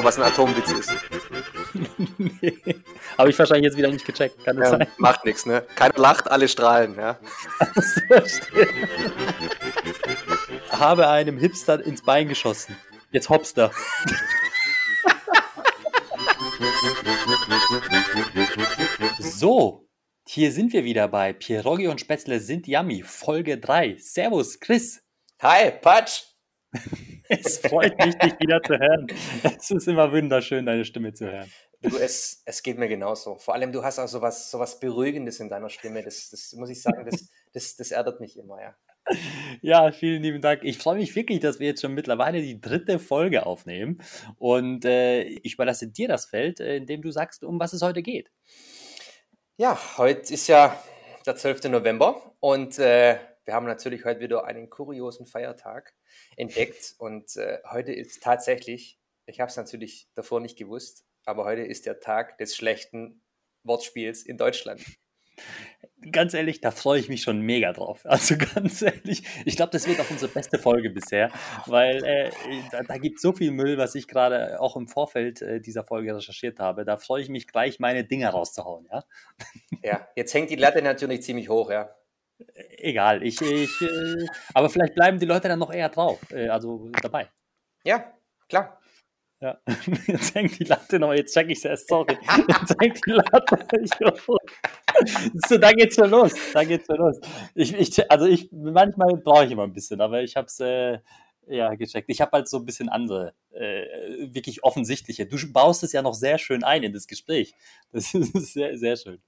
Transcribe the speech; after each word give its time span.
selber, 0.00 0.04
was 0.04 0.18
ein 0.18 0.22
Atomwitz 0.24 0.72
ist. 0.72 0.92
nee. 2.18 2.58
Habe 3.18 3.30
ich 3.30 3.38
wahrscheinlich 3.38 3.64
jetzt 3.64 3.76
wieder 3.76 3.90
nicht 3.90 4.04
gecheckt. 4.04 4.44
Kann 4.44 4.56
das 4.56 4.70
Ja, 4.72 4.78
sein? 4.78 4.88
macht 4.98 5.24
nichts, 5.24 5.46
ne? 5.46 5.64
Keiner 5.74 5.98
lacht, 5.98 6.30
alle 6.30 6.48
strahlen, 6.48 6.96
ja. 6.96 7.18
Habe 10.70 11.08
einem 11.08 11.38
Hipster 11.38 11.84
ins 11.84 12.02
Bein 12.02 12.28
geschossen. 12.28 12.76
Jetzt 13.12 13.28
Hopster. 13.28 13.70
so, 19.18 19.88
hier 20.26 20.52
sind 20.52 20.72
wir 20.72 20.84
wieder 20.84 21.08
bei 21.08 21.32
Pierogi 21.32 21.88
und 21.88 22.00
Spätzle 22.00 22.40
sind 22.40 22.66
yummy, 22.66 23.02
Folge 23.02 23.58
3. 23.58 23.96
Servus, 23.98 24.60
Chris. 24.60 25.02
Hi, 25.40 25.70
Patsch! 25.70 26.29
Es 27.32 27.58
freut 27.58 27.96
mich, 28.04 28.16
dich 28.16 28.40
wieder 28.40 28.60
zu 28.60 28.76
hören. 28.76 29.06
Es 29.56 29.70
ist 29.70 29.86
immer 29.86 30.10
wunderschön, 30.10 30.66
deine 30.66 30.84
Stimme 30.84 31.12
zu 31.12 31.30
hören. 31.30 31.48
Du, 31.80 31.96
es, 31.96 32.42
es 32.44 32.62
geht 32.62 32.76
mir 32.76 32.88
genauso. 32.88 33.38
Vor 33.38 33.54
allem, 33.54 33.70
du 33.70 33.84
hast 33.84 34.00
auch 34.00 34.08
sowas, 34.08 34.50
sowas 34.50 34.80
Beruhigendes 34.80 35.38
in 35.38 35.48
deiner 35.48 35.70
Stimme. 35.70 36.02
Das, 36.02 36.28
das 36.30 36.52
muss 36.54 36.70
ich 36.70 36.82
sagen, 36.82 37.06
das, 37.08 37.30
das, 37.52 37.76
das 37.76 37.90
erdet 37.92 38.20
mich 38.20 38.36
immer, 38.36 38.60
ja. 38.60 38.74
Ja, 39.62 39.92
vielen 39.92 40.22
lieben 40.22 40.40
Dank. 40.40 40.62
Ich 40.62 40.78
freue 40.78 40.96
mich 40.96 41.14
wirklich, 41.16 41.40
dass 41.40 41.58
wir 41.58 41.68
jetzt 41.68 41.80
schon 41.80 41.94
mittlerweile 41.94 42.42
die 42.42 42.60
dritte 42.60 42.98
Folge 42.98 43.46
aufnehmen. 43.46 44.02
Und 44.36 44.84
äh, 44.84 45.22
ich 45.22 45.54
überlasse 45.54 45.88
dir 45.88 46.08
das 46.08 46.26
Feld, 46.26 46.60
äh, 46.60 46.76
in 46.76 46.86
dem 46.86 47.02
du 47.02 47.10
sagst, 47.10 47.44
um 47.44 47.58
was 47.58 47.72
es 47.72 47.82
heute 47.82 48.02
geht. 48.02 48.30
Ja, 49.56 49.78
heute 49.98 50.34
ist 50.34 50.48
ja 50.48 50.76
der 51.26 51.36
12. 51.36 51.64
November 51.64 52.34
und 52.40 52.78
äh, 52.78 53.18
wir 53.50 53.56
haben 53.56 53.66
natürlich 53.66 54.04
heute 54.04 54.20
wieder 54.20 54.44
einen 54.44 54.70
kuriosen 54.70 55.26
Feiertag 55.26 55.92
entdeckt. 56.36 56.94
Und 56.98 57.34
äh, 57.34 57.58
heute 57.68 57.92
ist 57.92 58.22
tatsächlich, 58.22 59.00
ich 59.26 59.40
habe 59.40 59.50
es 59.50 59.56
natürlich 59.56 60.08
davor 60.14 60.38
nicht 60.38 60.56
gewusst, 60.56 61.04
aber 61.24 61.46
heute 61.46 61.62
ist 61.62 61.84
der 61.84 61.98
Tag 61.98 62.38
des 62.38 62.54
schlechten 62.54 63.24
Wortspiels 63.64 64.22
in 64.22 64.36
Deutschland. 64.36 64.80
Ganz 66.12 66.32
ehrlich, 66.32 66.60
da 66.60 66.70
freue 66.70 67.00
ich 67.00 67.08
mich 67.08 67.22
schon 67.22 67.40
mega 67.40 67.72
drauf. 67.72 68.04
Also 68.08 68.36
ganz 68.36 68.82
ehrlich, 68.82 69.24
ich 69.44 69.56
glaube, 69.56 69.72
das 69.72 69.88
wird 69.88 69.98
auch 69.98 70.10
unsere 70.10 70.30
beste 70.30 70.60
Folge 70.60 70.90
bisher, 70.90 71.32
weil 71.66 72.04
äh, 72.04 72.30
da, 72.70 72.82
da 72.84 72.98
gibt 72.98 73.16
es 73.16 73.22
so 73.22 73.32
viel 73.32 73.50
Müll, 73.50 73.78
was 73.78 73.96
ich 73.96 74.06
gerade 74.06 74.60
auch 74.60 74.76
im 74.76 74.86
Vorfeld 74.86 75.42
äh, 75.42 75.60
dieser 75.60 75.82
Folge 75.82 76.14
recherchiert 76.14 76.60
habe. 76.60 76.84
Da 76.84 76.98
freue 76.98 77.20
ich 77.20 77.28
mich 77.28 77.48
gleich, 77.48 77.80
meine 77.80 78.04
Dinger 78.04 78.30
rauszuhauen, 78.30 78.86
ja. 78.92 79.04
Ja, 79.82 80.08
jetzt 80.14 80.34
hängt 80.34 80.50
die 80.50 80.56
Latte 80.56 80.82
natürlich 80.82 81.22
ziemlich 81.22 81.48
hoch, 81.48 81.68
ja. 81.72 81.96
Egal, 82.78 83.22
ich, 83.22 83.40
ich 83.40 83.80
äh, 83.82 84.26
aber 84.54 84.70
vielleicht 84.70 84.94
bleiben 84.94 85.18
die 85.18 85.26
Leute 85.26 85.48
dann 85.48 85.58
noch 85.58 85.72
eher 85.72 85.88
drauf, 85.88 86.18
äh, 86.30 86.48
also 86.48 86.90
dabei. 87.02 87.28
Ja, 87.84 88.12
klar. 88.48 88.80
Ja, 89.42 89.58
jetzt 90.06 90.34
hängt 90.34 90.58
die 90.58 90.64
Latte 90.64 90.98
noch, 90.98 91.14
jetzt 91.14 91.32
check 91.32 91.48
ich 91.48 91.58
es 91.58 91.64
erst, 91.64 91.88
sorry. 91.88 92.18
Jetzt 92.46 92.76
hängt 92.78 93.00
die 93.06 93.12
Latte. 93.12 93.58
So, 95.48 95.56
da 95.56 95.72
geht's 95.72 95.94
schon 95.94 96.10
los. 96.10 96.34
Da 96.52 96.62
geht's 96.62 96.84
schon 96.86 96.96
los. 96.96 97.18
Ich, 97.54 97.72
ich, 97.72 98.10
also 98.10 98.26
ich, 98.26 98.50
manchmal 98.52 99.16
brauche 99.16 99.46
ich 99.46 99.50
immer 99.50 99.62
ein 99.64 99.72
bisschen, 99.72 100.00
aber 100.02 100.22
ich 100.22 100.36
habe 100.36 100.46
es 100.46 100.60
äh, 100.60 100.98
ja 101.46 101.74
gecheckt. 101.74 102.10
Ich 102.10 102.20
habe 102.20 102.32
halt 102.32 102.48
so 102.48 102.58
ein 102.58 102.66
bisschen 102.66 102.90
andere, 102.90 103.32
äh, 103.52 103.86
wirklich 104.34 104.62
offensichtliche. 104.62 105.24
Du 105.24 105.36
baust 105.52 105.82
es 105.82 105.92
ja 105.92 106.02
noch 106.02 106.14
sehr 106.14 106.36
schön 106.36 106.62
ein 106.62 106.82
in 106.82 106.92
das 106.92 107.06
Gespräch. 107.06 107.54
Das 107.92 108.12
ist 108.14 108.52
sehr, 108.52 108.76
sehr 108.78 108.96
schön. 108.96 109.22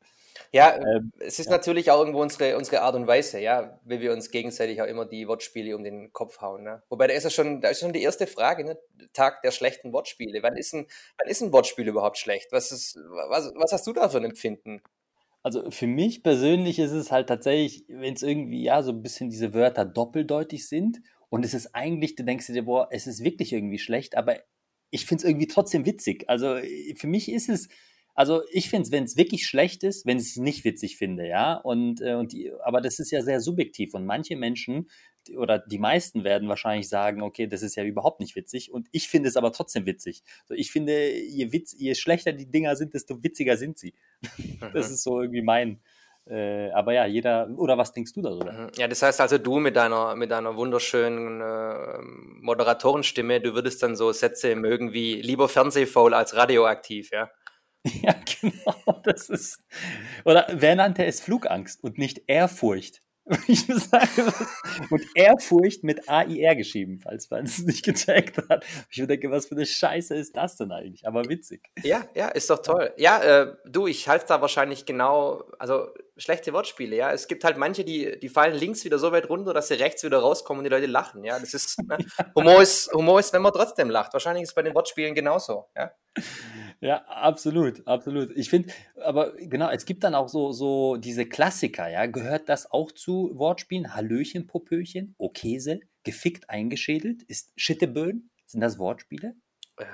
Ja, 0.51 0.77
Ähm, 0.77 1.13
es 1.19 1.39
ist 1.39 1.47
ja. 1.47 1.53
natürlich 1.53 1.91
auch 1.91 2.01
irgendwo 2.01 2.21
unsere, 2.21 2.57
unsere 2.57 2.83
Art 2.83 2.95
und 2.95 3.07
Weise, 3.07 3.41
ja, 3.41 3.79
wie 3.85 4.01
wir 4.01 4.13
uns 4.13 4.31
gegenseitig 4.31 4.83
auch 4.83 4.87
immer 4.87 5.07
die 5.07 5.29
Wortspiele 5.29 5.77
um 5.77 5.85
den 5.85 6.13
Kopf 6.13 6.41
hauen. 6.41 6.65
Ne? 6.65 6.83
Wobei 6.89 7.07
da 7.07 7.15
ist 7.15 7.25
ja 7.25 7.31
schon, 7.31 7.61
da 7.61 7.69
ist 7.69 7.81
schon 7.81 7.93
die 7.93 8.03
erste 8.03 8.27
Frage, 8.27 8.65
ne? 8.65 8.79
Tag 9.13 9.43
der 9.43 9.51
schlechten 9.51 9.93
Wortspiele. 9.93 10.43
Wann 10.43 10.57
ist 10.57 10.75
ein, 10.75 10.87
wann 11.19 11.29
ist 11.29 11.43
ein 11.43 11.53
Wortspiel 11.53 11.89
überhaupt 11.89 12.19
schlecht? 12.19 12.53
Was, 12.53 12.73
ist, 12.73 12.97
was, 13.29 13.53
was 13.55 13.73
hast 13.73 13.87
du 13.87 13.93
da 13.93 14.09
für 14.09 14.19
ein 14.19 14.25
Empfinden? 14.25 14.83
Also 15.43 15.71
für 15.71 15.87
mich 15.87 16.23
persönlich 16.23 16.79
ist 16.79 16.93
es 16.93 17.11
halt 17.11 17.29
tatsächlich, 17.29 17.85
wenn 17.89 18.15
es 18.15 18.23
irgendwie 18.23 18.63
ja 18.63 18.83
so 18.83 18.93
ein 18.93 19.03
bisschen 19.03 19.29
diese 19.29 19.55
Wörter 19.55 19.85
doppeldeutig 19.85 20.69
sind 20.69 21.01
und 21.31 21.45
es 21.45 21.53
ist 21.53 21.75
eigentlich, 21.75 22.15
du 22.15 22.25
denkst 22.25 22.47
dir, 22.47 22.65
boah, 22.65 22.89
es 22.91 23.07
ist 23.07 23.25
wirklich 23.25 23.53
irgendwie 23.53 23.79
schlecht, 23.79 24.17
aber 24.17 24.37
ich 24.91 25.07
finde 25.07 25.23
es 25.23 25.29
irgendwie 25.29 25.49
trotzdem 25.49 25.85
witzig. 25.85 26.29
Also 26.29 26.59
für 26.97 27.07
mich 27.07 27.33
ist 27.33 27.49
es, 27.49 27.69
also 28.15 28.43
ich 28.51 28.69
finde 28.71 28.87
es, 28.87 28.93
wenn 28.93 29.05
es 29.05 29.17
wirklich 29.17 29.47
schlecht 29.47 29.83
ist, 29.85 30.07
wenn 30.07 30.19
ich 30.19 30.25
es 30.25 30.37
nicht 30.37 30.65
witzig 30.65 30.97
finde, 30.97 31.27
ja. 31.27 31.55
Und, 31.55 32.01
äh, 32.03 32.15
und 32.15 32.33
die, 32.33 32.53
aber 32.63 32.81
das 32.81 32.99
ist 32.99 33.11
ja 33.11 33.23
sehr 33.23 33.41
subjektiv 33.41 33.95
und 33.95 34.05
manche 34.07 34.37
Menschen 34.37 34.89
oder 35.37 35.59
die 35.61 35.79
meisten 35.79 36.25
werden 36.25 36.49
wahrscheinlich 36.49 36.89
sagen, 36.89 37.23
okay, 37.23 37.47
das 37.47 37.63
ist 37.63 37.77
ja 37.77 37.85
überhaupt 37.85 38.19
nicht 38.21 38.35
witzig 38.35 38.73
und 38.73 38.89
ich 38.93 39.09
finde 39.09 39.29
es 39.29 39.37
aber 39.37 39.53
trotzdem 39.53 39.87
witzig. 39.87 40.23
So, 40.47 40.55
ich 40.55 40.73
finde, 40.73 41.13
je, 41.13 41.53
witz, 41.53 41.75
je 41.79 41.95
schlechter 41.95 42.33
die 42.33 42.51
Dinger 42.51 42.75
sind, 42.77 42.95
desto 42.95 43.23
witziger 43.23 43.57
sind 43.57 43.79
sie. 43.79 43.95
Das 44.73 44.89
Mhm. 44.89 44.95
ist 44.95 45.03
so 45.05 45.21
irgendwie 45.21 45.43
mein. 45.43 45.81
Äh, 46.27 46.71
aber 46.71 46.93
ja, 46.95 47.07
jeder. 47.07 47.49
Oder 47.57 47.79
was 47.79 47.93
denkst 47.93 48.13
du 48.15 48.23
darüber? 48.23 48.53
Mhm. 48.53 48.71
Ja, 48.77 48.89
das 48.89 49.03
heißt 49.03 49.21
also, 49.21 49.39
du 49.39 49.59
mit 49.61 49.77
deiner, 49.77 50.15
mit 50.17 50.31
deiner 50.31 50.57
wunderschönen 50.57 51.41
äh, 51.41 51.99
Moderatorenstimme, 52.41 53.41
du 53.41 53.55
würdest 53.55 53.83
dann 53.83 53.97
so 53.97 54.13
Sätze 54.13 54.55
mögen 54.57 54.93
wie 54.93 55.21
lieber 55.23 55.49
Fernsehfaul 55.49 56.15
als 56.15 56.35
radioaktiv, 56.37 57.11
ja? 57.13 57.31
Ja, 58.03 58.15
genau. 58.41 59.01
Das 59.03 59.29
ist. 59.29 59.61
Oder 60.25 60.47
wer 60.53 60.77
nannte 60.77 61.05
es 61.05 61.21
Flugangst 61.21 61.83
und 61.83 61.99
nicht 61.99 62.23
Ehrfurcht? 62.27 63.03
Und 64.91 65.03
Ehrfurcht 65.15 65.85
mit 65.85 66.09
AIR 66.09 66.57
geschrieben, 66.57 66.99
falls 66.99 67.31
man 67.31 67.45
es 67.45 67.59
nicht 67.61 67.85
gecheckt 67.85 68.37
hat. 68.49 68.65
Ich 68.91 69.07
denke, 69.07 69.31
was 69.31 69.47
für 69.47 69.55
eine 69.55 69.65
Scheiße 69.65 70.15
ist 70.17 70.37
das 70.37 70.57
denn 70.57 70.73
eigentlich? 70.73 71.07
Aber 71.07 71.29
witzig. 71.29 71.63
Ja, 71.85 72.05
ja, 72.15 72.29
ist 72.29 72.51
doch 72.51 72.61
toll. 72.61 72.93
Ja, 72.97 73.23
äh, 73.23 73.55
du, 73.65 73.87
ich 73.87 74.09
halte 74.09 74.27
da 74.27 74.41
wahrscheinlich 74.41 74.87
genau, 74.87 75.45
also 75.61 75.89
schlechte 76.17 76.53
Wortspiele, 76.53 76.97
ja. 76.97 77.13
Es 77.13 77.29
gibt 77.29 77.45
halt 77.45 77.57
manche, 77.57 77.85
die, 77.85 78.19
die 78.19 78.29
fallen 78.29 78.57
links 78.57 78.85
wieder 78.85 78.99
so 78.99 79.13
weit 79.13 79.29
runter, 79.29 79.55
dass 79.55 79.69
sie 79.69 79.75
rechts 79.75 80.03
wieder 80.03 80.19
rauskommen 80.19 80.59
und 80.59 80.65
die 80.65 80.71
Leute 80.71 80.87
lachen, 80.87 81.23
ja. 81.25 81.39
Das 81.39 81.55
ist, 81.55 81.81
ne? 81.87 81.99
Humor 82.35 82.61
ist, 82.61 82.93
Humor 82.93 83.21
ist, 83.21 83.33
wenn 83.33 83.43
man 83.43 83.53
trotzdem 83.53 83.89
lacht. 83.89 84.13
Wahrscheinlich 84.13 84.43
ist 84.43 84.51
es 84.51 84.55
bei 84.55 84.63
den 84.63 84.75
Wortspielen 84.75 85.15
genauso, 85.15 85.67
ja. 85.77 85.93
Ja, 86.83 87.05
absolut, 87.07 87.87
absolut. 87.87 88.37
Ich 88.37 88.51
finde, 88.51 88.73
aber 89.01 89.35
genau, 89.37 89.71
es 89.71 89.87
gibt 89.87 90.03
dann 90.03 90.17
auch 90.17 90.29
so, 90.29 90.51
so 90.51 90.97
diese 90.97 91.27
Klassiker, 91.27 91.89
ja. 91.89 92.07
Gehört 92.07 92.49
das 92.49 92.73
auch 92.73 92.91
zu 92.91 93.31
Wortspielen? 93.35 93.95
Hallöchen, 93.95 94.49
Popöchen, 94.49 95.15
Okese, 95.17 95.79
gefickt, 96.03 96.51
eingeschädelt? 96.51 97.23
Ist 97.23 97.53
Schitteböen? 97.55 98.31
Sind 98.47 98.63
das 98.63 98.81
Wortspiele? 98.81 99.37
Äh, 99.77 99.85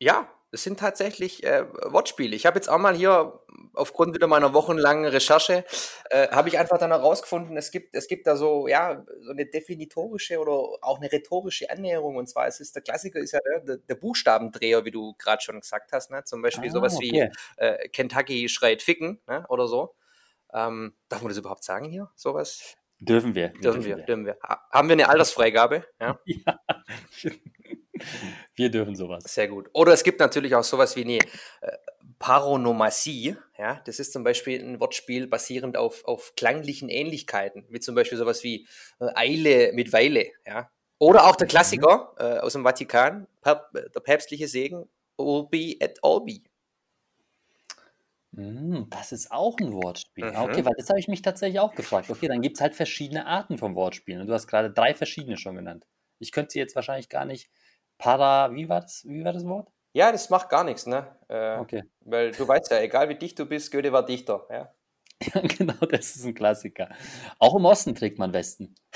ja, 0.00 0.28
es 0.52 0.64
sind 0.64 0.78
tatsächlich 0.80 1.44
äh, 1.44 1.64
Wortspiele. 1.92 2.34
Ich 2.34 2.46
habe 2.46 2.56
jetzt 2.56 2.68
auch 2.68 2.78
mal 2.78 2.94
hier 2.94 3.40
aufgrund 3.74 4.14
wieder 4.14 4.26
meiner 4.26 4.52
wochenlangen 4.52 5.04
Recherche 5.06 5.64
äh, 6.10 6.28
habe 6.28 6.48
ich 6.48 6.58
einfach 6.58 6.78
dann 6.78 6.90
herausgefunden, 6.90 7.56
es 7.56 7.70
gibt 7.70 7.94
es 7.94 8.08
gibt 8.08 8.26
da 8.26 8.36
so 8.36 8.66
ja 8.66 9.04
so 9.20 9.30
eine 9.30 9.46
definitorische 9.46 10.38
oder 10.38 10.52
auch 10.82 10.98
eine 10.98 11.10
rhetorische 11.12 11.70
Annäherung 11.70 12.16
und 12.16 12.28
zwar 12.28 12.46
es 12.48 12.60
ist 12.60 12.74
der 12.74 12.82
Klassiker 12.82 13.20
ist 13.20 13.32
ja 13.32 13.38
ne, 13.44 13.62
der, 13.64 13.76
der 13.76 13.94
Buchstabendreher, 13.94 14.84
wie 14.84 14.90
du 14.90 15.14
gerade 15.18 15.40
schon 15.42 15.60
gesagt 15.60 15.92
hast, 15.92 16.10
ne? 16.10 16.24
Zum 16.24 16.42
Beispiel 16.42 16.68
Ah, 16.68 16.72
sowas 16.72 16.98
wie 17.00 17.10
okay. 17.22 17.30
äh, 17.56 17.88
Kentucky 17.88 18.48
schreit 18.48 18.82
ficken 18.82 19.20
ne? 19.28 19.44
oder 19.48 19.68
so. 19.68 19.94
Ähm, 20.52 20.94
darf 21.08 21.22
man 21.22 21.28
das 21.28 21.38
überhaupt 21.38 21.62
sagen 21.64 21.84
hier? 21.88 22.10
Sowas 22.16 22.76
Dürfen 23.02 23.34
wir. 23.34 23.48
dürfen 23.48 23.84
wir, 23.84 23.96
dürfen 23.96 24.26
wir. 24.26 24.36
Ha 24.42 24.60
haben 24.72 24.88
wir 24.88 24.94
eine 24.94 25.08
Altersfreigabe? 25.08 25.84
Ja. 26.00 26.18
Ja. 26.26 26.60
Wir 28.54 28.70
dürfen 28.70 28.94
sowas. 28.96 29.24
Sehr 29.26 29.48
gut. 29.48 29.68
Oder 29.72 29.92
es 29.92 30.04
gibt 30.04 30.20
natürlich 30.20 30.54
auch 30.54 30.64
sowas 30.64 30.96
wie 30.96 31.04
eine 31.04 31.18
äh, 31.18 31.76
Paronomasie. 32.18 33.36
Ja, 33.58 33.80
das 33.84 33.98
ist 33.98 34.12
zum 34.12 34.24
Beispiel 34.24 34.60
ein 34.62 34.80
Wortspiel 34.80 35.26
basierend 35.26 35.76
auf, 35.76 36.04
auf 36.04 36.34
klanglichen 36.36 36.88
Ähnlichkeiten, 36.88 37.64
wie 37.70 37.80
zum 37.80 37.94
Beispiel 37.94 38.18
sowas 38.18 38.42
wie 38.44 38.66
äh, 39.00 39.06
Eile 39.14 39.72
mit 39.72 39.92
Weile. 39.92 40.30
Ja. 40.46 40.70
Oder 40.98 41.26
auch 41.26 41.36
der 41.36 41.46
Klassiker 41.46 42.14
äh, 42.18 42.38
aus 42.40 42.52
dem 42.52 42.62
Vatikan, 42.62 43.26
Pap 43.40 43.72
der 43.72 44.00
päpstliche 44.00 44.48
Segen, 44.48 44.86
Urbi 45.16 45.78
et 45.80 45.98
Orbi. 46.02 46.44
Mm, 48.32 48.84
Das 48.90 49.12
ist 49.12 49.32
auch 49.32 49.56
ein 49.58 49.72
Wortspiel. 49.72 50.24
Ah, 50.24 50.44
Mhm. 50.44 50.50
Okay, 50.50 50.64
weil 50.64 50.74
das 50.76 50.88
habe 50.88 51.00
ich 51.00 51.08
mich 51.08 51.22
tatsächlich 51.22 51.58
auch 51.60 51.74
gefragt. 51.74 52.10
Okay, 52.10 52.28
dann 52.28 52.42
gibt 52.42 52.56
es 52.56 52.60
halt 52.60 52.74
verschiedene 52.74 53.26
Arten 53.26 53.58
von 53.58 53.74
Wortspielen. 53.74 54.20
Und 54.20 54.26
du 54.28 54.34
hast 54.34 54.46
gerade 54.46 54.70
drei 54.70 54.94
verschiedene 54.94 55.36
schon 55.36 55.56
genannt. 55.56 55.86
Ich 56.18 56.32
könnte 56.32 56.52
sie 56.52 56.58
jetzt 56.58 56.76
wahrscheinlich 56.76 57.08
gar 57.08 57.24
nicht. 57.24 57.50
Para, 58.00 58.52
wie 58.54 58.68
war 58.68 58.80
das? 58.80 59.04
Wie 59.06 59.22
war 59.24 59.32
das 59.34 59.44
Wort? 59.46 59.68
Ja, 59.92 60.10
das 60.10 60.30
macht 60.30 60.48
gar 60.48 60.64
nichts, 60.64 60.86
ne? 60.86 61.06
Äh, 61.28 61.58
Okay. 61.58 61.82
Weil 62.00 62.30
du 62.32 62.48
weißt 62.48 62.70
ja, 62.70 62.80
egal 62.80 63.08
wie 63.10 63.14
dicht 63.16 63.38
du 63.38 63.44
bist, 63.46 63.70
Goethe 63.70 63.92
war 63.92 64.04
Dichter. 64.04 64.46
Ja. 64.50 64.72
Ja, 65.34 65.42
genau, 65.42 65.74
das 65.90 66.16
ist 66.16 66.24
ein 66.24 66.32
Klassiker. 66.34 66.88
Auch 67.38 67.54
im 67.54 67.66
Osten 67.66 67.94
trägt 67.94 68.18
man 68.18 68.32
Westen. 68.32 68.74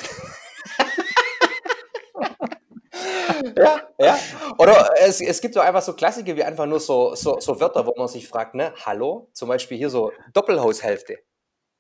Ja, 3.56 3.80
ja. 3.98 4.18
Oder 4.58 4.90
es, 5.00 5.20
es 5.20 5.40
gibt 5.40 5.54
so 5.54 5.60
einfach 5.60 5.82
so 5.82 5.92
Klassiker 5.94 6.34
wie 6.36 6.44
einfach 6.44 6.66
nur 6.66 6.80
so, 6.80 7.14
so, 7.14 7.38
so 7.40 7.60
Wörter, 7.60 7.86
wo 7.86 7.92
man 7.96 8.08
sich 8.08 8.26
fragt, 8.28 8.54
ne, 8.54 8.72
hallo, 8.84 9.28
zum 9.32 9.48
Beispiel 9.48 9.76
hier 9.76 9.90
so 9.90 10.12
Doppelhaushälfte. 10.32 11.18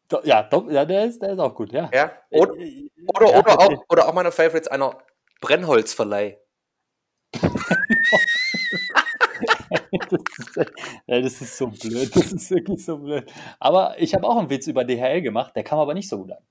Do- 0.08 0.20
Ja, 0.24 0.42
do- 0.42 0.68
ja 0.70 0.84
der, 0.84 1.04
ist, 1.06 1.22
der 1.22 1.30
ist 1.32 1.38
auch 1.38 1.54
gut, 1.54 1.72
ja. 1.72 1.90
Ja. 1.94 2.12
Oder, 2.30 2.52
oder, 3.14 3.30
ja, 3.30 3.38
oder, 3.38 3.58
auch, 3.60 3.84
oder 3.88 4.08
auch 4.08 4.12
meiner 4.14 4.32
Favorites 4.32 4.68
einer 4.68 4.98
Brennholzverleih. 5.40 6.38
das, 10.10 10.12
ist, 10.12 10.58
das 11.06 11.40
ist 11.40 11.58
so 11.58 11.68
blöd. 11.68 12.14
Das 12.14 12.32
ist 12.32 12.50
wirklich 12.50 12.84
so 12.84 12.98
blöd. 12.98 13.32
Aber 13.58 13.94
ich 13.98 14.14
habe 14.14 14.26
auch 14.26 14.36
einen 14.36 14.50
Witz 14.50 14.66
über 14.66 14.84
DHL 14.84 15.22
gemacht, 15.22 15.56
der 15.56 15.64
kam 15.64 15.78
aber 15.78 15.94
nicht 15.94 16.08
so 16.08 16.18
gut 16.18 16.32
an. 16.32 16.44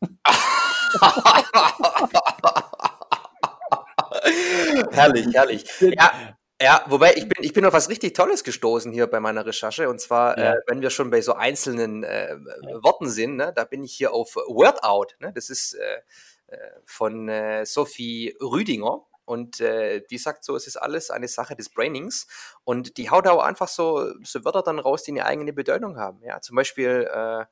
herrlich, 4.92 5.26
herrlich. 5.34 5.64
Ja, 5.80 6.36
ja, 6.60 6.84
wobei 6.88 7.14
ich 7.14 7.28
bin, 7.28 7.44
ich 7.44 7.52
bin 7.52 7.64
auf 7.64 7.72
was 7.72 7.88
richtig 7.88 8.14
Tolles 8.14 8.42
gestoßen 8.42 8.92
hier 8.92 9.06
bei 9.06 9.20
meiner 9.20 9.46
Recherche. 9.46 9.88
Und 9.88 10.00
zwar, 10.00 10.36
ja. 10.36 10.54
äh, 10.54 10.56
wenn 10.66 10.82
wir 10.82 10.90
schon 10.90 11.10
bei 11.10 11.20
so 11.20 11.34
einzelnen 11.34 12.02
äh, 12.02 12.30
ja. 12.30 12.82
Worten 12.82 13.08
sind, 13.08 13.36
ne, 13.36 13.52
da 13.54 13.64
bin 13.64 13.84
ich 13.84 13.94
hier 13.94 14.12
auf 14.12 14.34
Wordout. 14.34 15.14
Ne? 15.20 15.32
Das 15.32 15.50
ist 15.50 15.74
äh, 15.74 16.00
äh, 16.48 16.56
von 16.84 17.28
äh, 17.28 17.64
Sophie 17.64 18.36
Rüdinger. 18.40 19.02
Und 19.28 19.60
äh, 19.60 20.00
die 20.10 20.16
sagt 20.16 20.42
so, 20.42 20.56
es 20.56 20.66
ist 20.66 20.76
alles 20.76 21.10
eine 21.10 21.28
Sache 21.28 21.54
des 21.54 21.68
Brainings. 21.68 22.26
Und 22.64 22.96
die 22.96 23.10
haut 23.10 23.26
auch 23.28 23.42
einfach 23.42 23.68
so, 23.68 24.14
so 24.22 24.44
Wörter 24.44 24.62
dann 24.62 24.78
raus, 24.78 25.02
die 25.02 25.12
eine 25.12 25.26
eigene 25.26 25.52
Bedeutung 25.52 25.98
haben. 25.98 26.22
Ja, 26.22 26.40
zum 26.40 26.56
Beispiel 26.56 27.08
äh, 27.12 27.44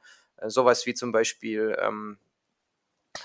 sowas 0.48 0.86
wie 0.86 0.94
zum 0.94 1.12
Beispiel 1.12 1.76
ähm, 1.80 2.18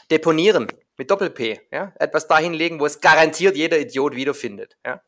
deponieren 0.09 0.67
mit 0.97 1.09
Doppel-P. 1.09 1.61
Ja? 1.71 1.93
Etwas 1.97 2.27
dahinlegen, 2.27 2.79
wo 2.79 2.85
es 2.85 2.99
garantiert 2.99 3.55
jeder 3.55 3.79
Idiot 3.79 4.15
wiederfindet. 4.15 4.77
Ja? 4.85 5.01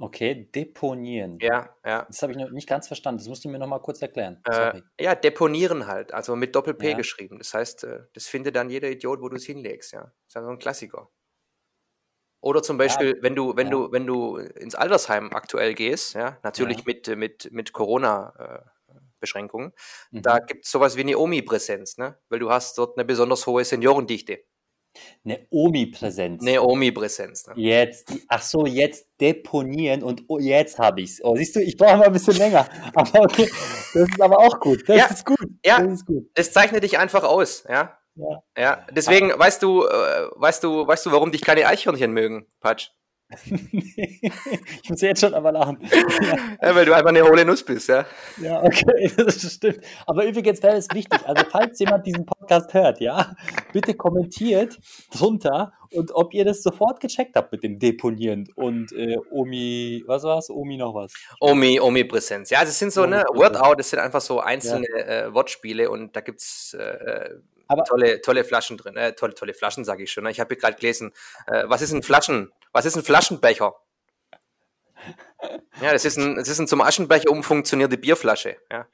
Okay, 0.00 0.48
deponieren. 0.54 1.38
Ja, 1.40 1.74
ja. 1.84 2.04
Das 2.04 2.22
habe 2.22 2.32
ich 2.32 2.38
noch 2.38 2.50
nicht 2.50 2.68
ganz 2.68 2.86
verstanden. 2.86 3.18
Das 3.18 3.28
musst 3.28 3.44
du 3.44 3.48
mir 3.48 3.58
noch 3.58 3.66
mal 3.66 3.80
kurz 3.80 4.00
erklären. 4.00 4.40
Äh, 4.44 4.80
ja, 5.00 5.14
deponieren 5.14 5.86
halt, 5.86 6.12
also 6.14 6.36
mit 6.36 6.54
Doppel-P 6.54 6.90
ja. 6.90 6.96
geschrieben. 6.96 7.38
Das 7.38 7.54
heißt, 7.54 7.84
äh, 7.84 8.00
das 8.12 8.26
findet 8.26 8.54
dann 8.54 8.70
jeder 8.70 8.88
Idiot, 8.88 9.20
wo 9.20 9.28
du 9.28 9.36
es 9.36 9.44
hinlegst. 9.44 9.92
Ja, 9.92 10.02
das 10.02 10.12
ist 10.28 10.36
also 10.36 10.50
ein 10.50 10.58
Klassiker. 10.58 11.10
Oder 12.40 12.62
zum 12.62 12.78
Beispiel, 12.78 13.16
ja. 13.16 13.22
wenn 13.22 13.34
du, 13.34 13.56
wenn 13.56 13.66
ja. 13.66 13.72
du, 13.72 13.90
wenn 13.92 14.06
du 14.06 14.36
ins 14.36 14.76
Altersheim 14.76 15.32
aktuell 15.32 15.74
gehst, 15.74 16.14
ja, 16.14 16.38
natürlich 16.42 16.84
mit, 16.84 17.08
mit, 17.16 17.50
mit 17.52 17.72
Corona-Beschränkungen, 17.72 19.72
äh, 19.72 20.16
mhm. 20.16 20.22
da 20.22 20.38
gibt 20.38 20.64
es 20.64 20.70
sowas 20.70 20.96
wie 20.96 21.00
eine 21.00 21.18
Omnipräsenz, 21.18 21.98
ne? 21.98 22.16
Weil 22.28 22.38
du 22.38 22.50
hast 22.50 22.78
dort 22.78 22.96
eine 22.96 23.04
besonders 23.04 23.44
hohe 23.46 23.64
Seniorendichte. 23.64 24.38
Eine 25.24 25.46
Omnipräsenz. 25.50 26.42
Eine 26.42 26.62
Omnipräsenz. 26.62 27.46
Ne? 27.48 27.54
Jetzt, 27.56 28.12
ach 28.28 28.42
so, 28.42 28.66
jetzt 28.66 29.08
deponieren 29.20 30.02
und 30.02 30.24
oh, 30.28 30.38
jetzt 30.38 30.78
habe 30.78 31.02
ich 31.02 31.10
es. 31.10 31.24
Oh, 31.24 31.36
siehst 31.36 31.56
du, 31.56 31.60
ich 31.60 31.76
brauche 31.76 31.98
mal 31.98 32.06
ein 32.06 32.12
bisschen 32.12 32.36
länger. 32.36 32.68
Aber 32.94 33.20
okay, 33.20 33.48
das 33.94 34.08
ist 34.08 34.20
aber 34.20 34.38
auch 34.38 34.60
gut. 34.60 34.88
Das 34.88 34.96
ja, 34.96 35.06
ist 35.06 35.24
gut. 35.24 35.46
Ja, 35.64 35.80
das 35.80 35.92
ist 35.92 36.06
gut. 36.06 36.30
Das 36.34 36.52
zeichnet 36.52 36.82
dich 36.82 36.98
einfach 36.98 37.24
aus, 37.24 37.64
ja. 37.68 37.98
Ja. 38.18 38.42
ja. 38.56 38.86
Deswegen, 38.90 39.32
aber, 39.32 39.44
weißt 39.44 39.62
du, 39.62 39.84
äh, 39.84 40.28
weißt 40.36 40.64
du, 40.64 40.86
weißt 40.86 41.06
du, 41.06 41.12
warum 41.12 41.32
dich 41.32 41.42
keine 41.42 41.66
Eichhörnchen 41.66 42.12
mögen, 42.12 42.46
Patsch? 42.60 42.90
ich 43.44 44.88
muss 44.88 45.02
jetzt 45.02 45.20
schon 45.20 45.34
aber 45.34 45.52
lachen. 45.52 45.78
Ja, 46.60 46.74
weil 46.74 46.86
du 46.86 46.94
einfach 46.94 47.10
eine 47.10 47.22
hohle 47.22 47.44
Nuss 47.44 47.62
bist, 47.62 47.88
ja. 47.88 48.04
Ja, 48.40 48.62
okay, 48.62 49.10
das 49.16 49.52
stimmt. 49.52 49.80
Aber 50.06 50.24
übrigens 50.24 50.62
wäre 50.62 50.76
es 50.76 50.88
wichtig, 50.92 51.20
also 51.26 51.44
falls 51.50 51.78
jemand 51.78 52.06
diesen 52.06 52.26
Podcast 52.26 52.72
hört, 52.74 53.00
ja, 53.00 53.36
bitte 53.72 53.94
kommentiert 53.94 54.78
drunter 55.12 55.72
und 55.92 56.12
ob 56.14 56.34
ihr 56.34 56.44
das 56.44 56.62
sofort 56.62 57.00
gecheckt 57.00 57.36
habt 57.36 57.52
mit 57.52 57.62
dem 57.62 57.78
Deponieren 57.78 58.48
und 58.56 58.92
äh, 58.92 59.18
Omi, 59.30 60.02
was 60.06 60.24
war's? 60.24 60.50
Omi 60.50 60.76
noch 60.76 60.94
was? 60.94 61.12
Omi, 61.40 61.78
Omi-Präsenz. 61.80 62.50
Ja, 62.50 62.60
das 62.60 62.78
sind 62.78 62.92
so, 62.92 63.06
ne, 63.06 63.24
Wordout, 63.32 63.76
das 63.76 63.90
sind 63.90 64.00
einfach 64.00 64.20
so 64.20 64.40
einzelne 64.40 64.88
ja. 64.90 65.26
äh, 65.26 65.34
Wortspiele 65.34 65.90
und 65.90 66.16
da 66.16 66.20
gibt's 66.20 66.74
äh, 66.74 67.30
aber 67.68 67.84
tolle, 67.84 68.20
tolle 68.20 68.44
Flaschen 68.44 68.76
drin. 68.76 68.96
Äh, 68.96 69.12
tolle, 69.12 69.34
tolle 69.34 69.54
Flaschen, 69.54 69.84
sage 69.84 70.02
ich 70.02 70.10
schon. 70.10 70.24
Ne? 70.24 70.30
Ich 70.30 70.40
habe 70.40 70.56
gerade 70.56 70.76
gelesen, 70.76 71.12
äh, 71.46 71.64
was 71.66 71.82
ist 71.82 71.92
ein 71.92 72.02
Flaschen? 72.02 72.50
Was 72.72 72.86
ist 72.86 72.96
ein 72.96 73.04
Flaschenbecher? 73.04 73.74
Ja, 75.80 75.92
das 75.92 76.04
ist 76.04 76.18
ein, 76.18 76.36
das 76.36 76.48
ist 76.48 76.58
ein 76.58 76.66
zum 76.66 76.80
Aschenbecher 76.80 77.30
umfunktionierte 77.30 77.98
Bierflasche. 77.98 78.56
Ja. 78.70 78.86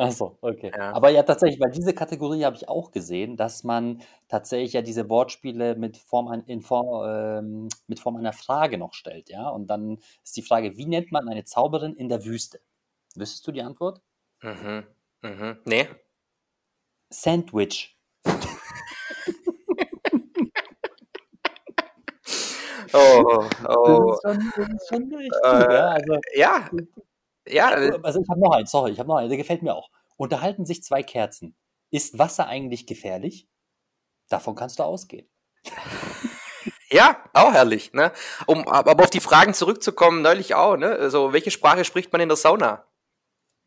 Ach 0.00 0.12
so, 0.12 0.38
okay. 0.42 0.70
Ja. 0.76 0.92
Aber 0.92 1.10
ja, 1.10 1.24
tatsächlich, 1.24 1.60
weil 1.60 1.72
diese 1.72 1.92
Kategorie 1.92 2.44
habe 2.44 2.54
ich 2.54 2.68
auch 2.68 2.92
gesehen, 2.92 3.36
dass 3.36 3.64
man 3.64 4.00
tatsächlich 4.28 4.72
ja 4.72 4.82
diese 4.82 5.08
Wortspiele 5.08 5.74
mit 5.74 5.96
Form, 5.96 6.44
in 6.46 6.62
Form, 6.62 7.04
ähm, 7.04 7.68
mit 7.88 7.98
Form 7.98 8.16
einer 8.16 8.32
Frage 8.32 8.78
noch 8.78 8.94
stellt, 8.94 9.28
ja. 9.28 9.48
Und 9.48 9.66
dann 9.68 9.98
ist 10.22 10.36
die 10.36 10.42
Frage, 10.42 10.76
wie 10.76 10.86
nennt 10.86 11.10
man 11.10 11.28
eine 11.28 11.44
Zauberin 11.44 11.94
in 11.96 12.08
der 12.08 12.24
Wüste? 12.24 12.60
Wüsstest 13.16 13.46
du 13.48 13.52
die 13.52 13.62
Antwort? 13.62 14.00
Mhm. 14.40 14.86
Mhm. 15.22 15.58
Nee. 15.64 15.88
Sandwich. 17.10 17.97
Oh, 22.92 23.44
oh. 23.68 24.16
Das 24.22 24.36
ist 24.36 24.44
schon, 24.52 24.52
das 24.56 24.68
ist 24.68 24.88
schon 24.88 25.20
echt 25.20 25.32
äh, 25.44 25.74
ja. 25.74 25.88
Also, 25.88 26.18
ja. 26.34 26.70
ja. 27.46 27.68
Also 28.02 28.20
ich 28.22 28.28
habe 28.28 28.40
noch 28.40 28.52
einen, 28.52 28.66
sorry, 28.66 28.92
ich 28.92 28.98
habe 28.98 29.08
noch 29.08 29.16
einen, 29.16 29.28
der 29.28 29.38
gefällt 29.38 29.62
mir 29.62 29.74
auch. 29.74 29.90
Unterhalten 30.16 30.64
sich 30.64 30.82
zwei 30.82 31.02
Kerzen. 31.02 31.54
Ist 31.90 32.18
Wasser 32.18 32.46
eigentlich 32.46 32.86
gefährlich? 32.86 33.46
Davon 34.28 34.54
kannst 34.54 34.78
du 34.78 34.84
ausgehen. 34.84 35.28
Ja, 36.90 37.22
auch 37.34 37.52
herrlich. 37.52 37.92
Ne? 37.92 38.12
Um 38.46 38.66
aber 38.66 39.04
auf 39.04 39.10
die 39.10 39.20
Fragen 39.20 39.52
zurückzukommen, 39.52 40.22
neulich 40.22 40.54
auch. 40.54 40.78
Ne? 40.78 40.88
Also, 40.88 41.34
welche 41.34 41.50
Sprache 41.50 41.84
spricht 41.84 42.12
man 42.12 42.22
in 42.22 42.30
der 42.30 42.36
Sauna? 42.38 42.87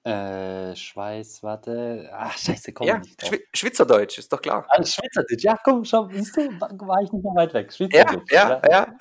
Äh, 0.03 0.75
Schweiß, 0.75 1.43
warte. 1.43 2.09
Ach, 2.11 2.35
scheiße, 2.35 2.73
komm 2.73 2.87
ja, 2.87 2.97
nicht. 2.97 3.23
Schw 3.23 3.37
Schweizerdeutsch, 3.53 4.17
ist 4.17 4.33
doch 4.33 4.41
klar. 4.41 4.65
Ah, 4.69 4.83
Schweizerdeutsch, 4.83 5.43
ja, 5.43 5.55
komm, 5.63 5.85
schau, 5.85 6.09
siehst 6.11 6.35
du, 6.37 6.49
war 6.59 7.01
ich 7.03 7.11
nicht 7.11 7.23
mehr 7.23 7.35
weit 7.35 7.53
weg. 7.53 7.71
Schweizerdeutsch. 7.71 8.31
Ja, 8.31 8.59
ja, 8.67 8.87
ja. 8.89 8.95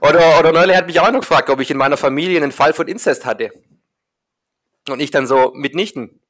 Oder, 0.00 0.40
oder 0.40 0.52
neulich 0.52 0.76
hat 0.76 0.86
mich 0.86 0.98
auch 0.98 1.12
noch 1.12 1.20
gefragt, 1.20 1.48
ob 1.48 1.60
ich 1.60 1.70
in 1.70 1.76
meiner 1.76 1.96
Familie 1.96 2.42
einen 2.42 2.50
Fall 2.50 2.72
von 2.72 2.88
Inzest 2.88 3.24
hatte. 3.24 3.52
Und 4.88 4.98
ich 5.00 5.12
dann 5.12 5.28
so, 5.28 5.52
mitnichten. 5.54 6.20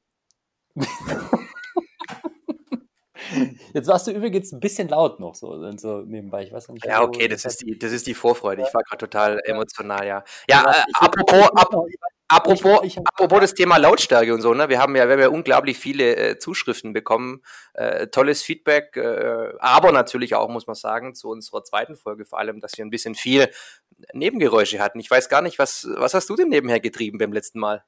Jetzt 3.73 3.87
warst 3.87 4.07
du 4.07 4.11
übrigens 4.11 4.51
ein 4.51 4.59
bisschen 4.59 4.87
laut 4.89 5.19
noch 5.19 5.35
so, 5.35 5.71
so 5.77 6.01
nebenbei. 6.01 6.43
Ich 6.43 6.51
weiß 6.51 6.69
nicht. 6.69 6.85
Ja, 6.85 7.01
okay, 7.01 7.27
das 7.27 7.45
ist 7.45 7.61
die, 7.61 7.77
das 7.77 7.91
ist 7.91 8.05
die 8.07 8.13
Vorfreude. 8.13 8.63
Ich 8.67 8.73
war 8.73 8.83
gerade 8.83 8.97
total 8.97 9.41
emotional, 9.43 10.05
ja. 10.05 10.23
Ja, 10.49 10.71
äh, 10.71 10.83
apropos, 10.93 11.49
ap 11.55 11.73
Apropos, 12.29 12.79
ich, 12.83 12.97
ich 12.97 13.07
apropos 13.07 13.39
das 13.39 13.53
Thema 13.53 13.77
Lautstärke 13.77 14.33
und 14.33 14.41
so, 14.41 14.53
ne? 14.53 14.67
Wir 14.67 14.79
haben 14.79 14.95
ja, 14.95 15.07
wir 15.07 15.13
haben 15.13 15.21
ja 15.21 15.29
unglaublich 15.29 15.77
viele 15.77 16.15
äh, 16.15 16.37
Zuschriften 16.37 16.91
bekommen, 16.91 17.41
äh, 17.73 18.07
tolles 18.07 18.41
Feedback, 18.41 18.97
äh, 18.97 19.53
aber 19.59 19.93
natürlich 19.93 20.35
auch, 20.35 20.49
muss 20.49 20.67
man 20.67 20.75
sagen, 20.75 21.15
zu 21.15 21.29
unserer 21.29 21.63
zweiten 21.63 21.95
Folge 21.95 22.25
vor 22.25 22.39
allem, 22.39 22.59
dass 22.59 22.77
wir 22.77 22.83
ein 22.83 22.89
bisschen 22.89 23.15
viel 23.15 23.49
Nebengeräusche 24.13 24.79
hatten. 24.79 24.99
Ich 24.99 25.09
weiß 25.09 25.29
gar 25.29 25.41
nicht, 25.41 25.57
was, 25.57 25.87
was 25.95 26.13
hast 26.13 26.29
du 26.29 26.35
denn 26.35 26.49
nebenher 26.49 26.81
getrieben 26.81 27.17
beim 27.17 27.31
letzten 27.31 27.59
Mal? 27.59 27.83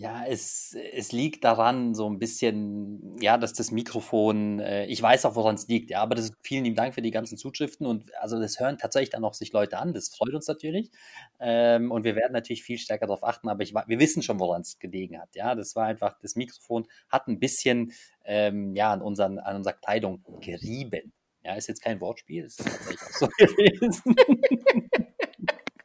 Ja, 0.00 0.24
es, 0.24 0.76
es 0.92 1.10
liegt 1.10 1.42
daran 1.42 1.92
so 1.92 2.08
ein 2.08 2.20
bisschen, 2.20 3.20
ja, 3.20 3.36
dass 3.36 3.52
das 3.52 3.72
Mikrofon, 3.72 4.60
äh, 4.60 4.86
ich 4.86 5.02
weiß 5.02 5.24
auch, 5.24 5.34
woran 5.34 5.56
es 5.56 5.66
liegt, 5.66 5.90
ja, 5.90 6.00
aber 6.00 6.14
das, 6.14 6.30
vielen 6.40 6.62
lieben 6.62 6.76
Dank 6.76 6.94
für 6.94 7.02
die 7.02 7.10
ganzen 7.10 7.36
Zuschriften 7.36 7.84
und 7.84 8.14
also 8.20 8.38
das 8.38 8.60
hören 8.60 8.78
tatsächlich 8.78 9.10
dann 9.10 9.24
auch 9.24 9.34
sich 9.34 9.52
Leute 9.52 9.76
an, 9.76 9.92
das 9.94 10.10
freut 10.14 10.34
uns 10.34 10.46
natürlich 10.46 10.92
ähm, 11.40 11.90
und 11.90 12.04
wir 12.04 12.14
werden 12.14 12.32
natürlich 12.32 12.62
viel 12.62 12.78
stärker 12.78 13.08
darauf 13.08 13.24
achten, 13.24 13.48
aber 13.48 13.64
ich, 13.64 13.74
wir 13.74 13.98
wissen 13.98 14.22
schon, 14.22 14.38
woran 14.38 14.60
es 14.60 14.78
gelegen 14.78 15.20
hat, 15.20 15.34
ja, 15.34 15.56
das 15.56 15.74
war 15.74 15.86
einfach, 15.86 16.16
das 16.22 16.36
Mikrofon 16.36 16.86
hat 17.08 17.26
ein 17.26 17.40
bisschen, 17.40 17.90
ähm, 18.24 18.76
ja, 18.76 18.92
an, 18.92 19.02
unseren, 19.02 19.40
an 19.40 19.56
unserer 19.56 19.74
Kleidung 19.74 20.22
gerieben. 20.40 21.12
Ja, 21.42 21.54
ist 21.54 21.66
jetzt 21.68 21.82
kein 21.82 22.00
Wortspiel, 22.00 22.44
ist 22.44 22.58
tatsächlich 22.58 23.00
auch 23.02 23.10
so 23.10 23.26
gewesen. 23.38 24.14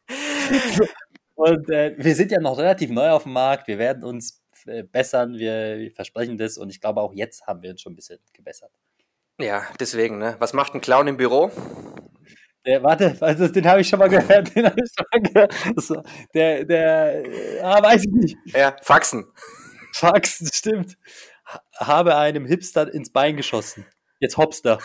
Und 1.43 1.69
äh, 1.69 1.93
wir 1.97 2.15
sind 2.15 2.31
ja 2.31 2.39
noch 2.39 2.57
relativ 2.57 2.89
neu 2.89 3.09
auf 3.09 3.23
dem 3.23 3.33
Markt. 3.33 3.67
Wir 3.67 3.77
werden 3.77 4.05
uns 4.05 4.41
äh, 4.65 4.83
bessern. 4.83 5.33
Wir, 5.33 5.77
wir, 5.77 5.91
versprechen 5.91 6.37
das. 6.37 6.57
Und 6.57 6.69
ich 6.69 6.79
glaube, 6.79 7.01
auch 7.01 7.11
jetzt 7.13 7.45
haben 7.45 7.61
wir 7.61 7.71
uns 7.71 7.81
schon 7.81 7.91
ein 7.91 7.95
bisschen 7.97 8.19
gebessert. 8.31 8.71
Ja, 9.41 9.63
deswegen, 9.77 10.19
ne? 10.19 10.37
Was 10.39 10.53
macht 10.53 10.73
ein 10.73 10.79
Clown 10.79 11.07
im 11.07 11.17
Büro? 11.17 11.51
Der, 12.65 12.81
warte, 12.81 13.17
also 13.19 13.49
den 13.49 13.67
habe 13.67 13.81
ich 13.81 13.89
schon 13.89 13.99
mal 13.99 14.07
gehört. 14.07 14.55
Den 14.55 14.67
habe 14.67 14.79
ich 14.81 14.89
schon 14.97 15.05
mal 15.11 15.21
gehört. 15.21 15.53
So, 15.81 16.01
der, 16.33 16.63
der, 16.63 17.23
ah, 17.61 17.83
weiß 17.83 18.05
ich 18.05 18.11
nicht. 18.11 18.37
Ja, 18.45 18.77
Faxen. 18.81 19.25
Faxen, 19.93 20.49
stimmt. 20.49 20.97
Habe 21.75 22.15
einem 22.15 22.45
Hipster 22.45 22.93
ins 22.93 23.11
Bein 23.11 23.35
geschossen. 23.35 23.85
Jetzt 24.21 24.37
Hopster. 24.37 24.79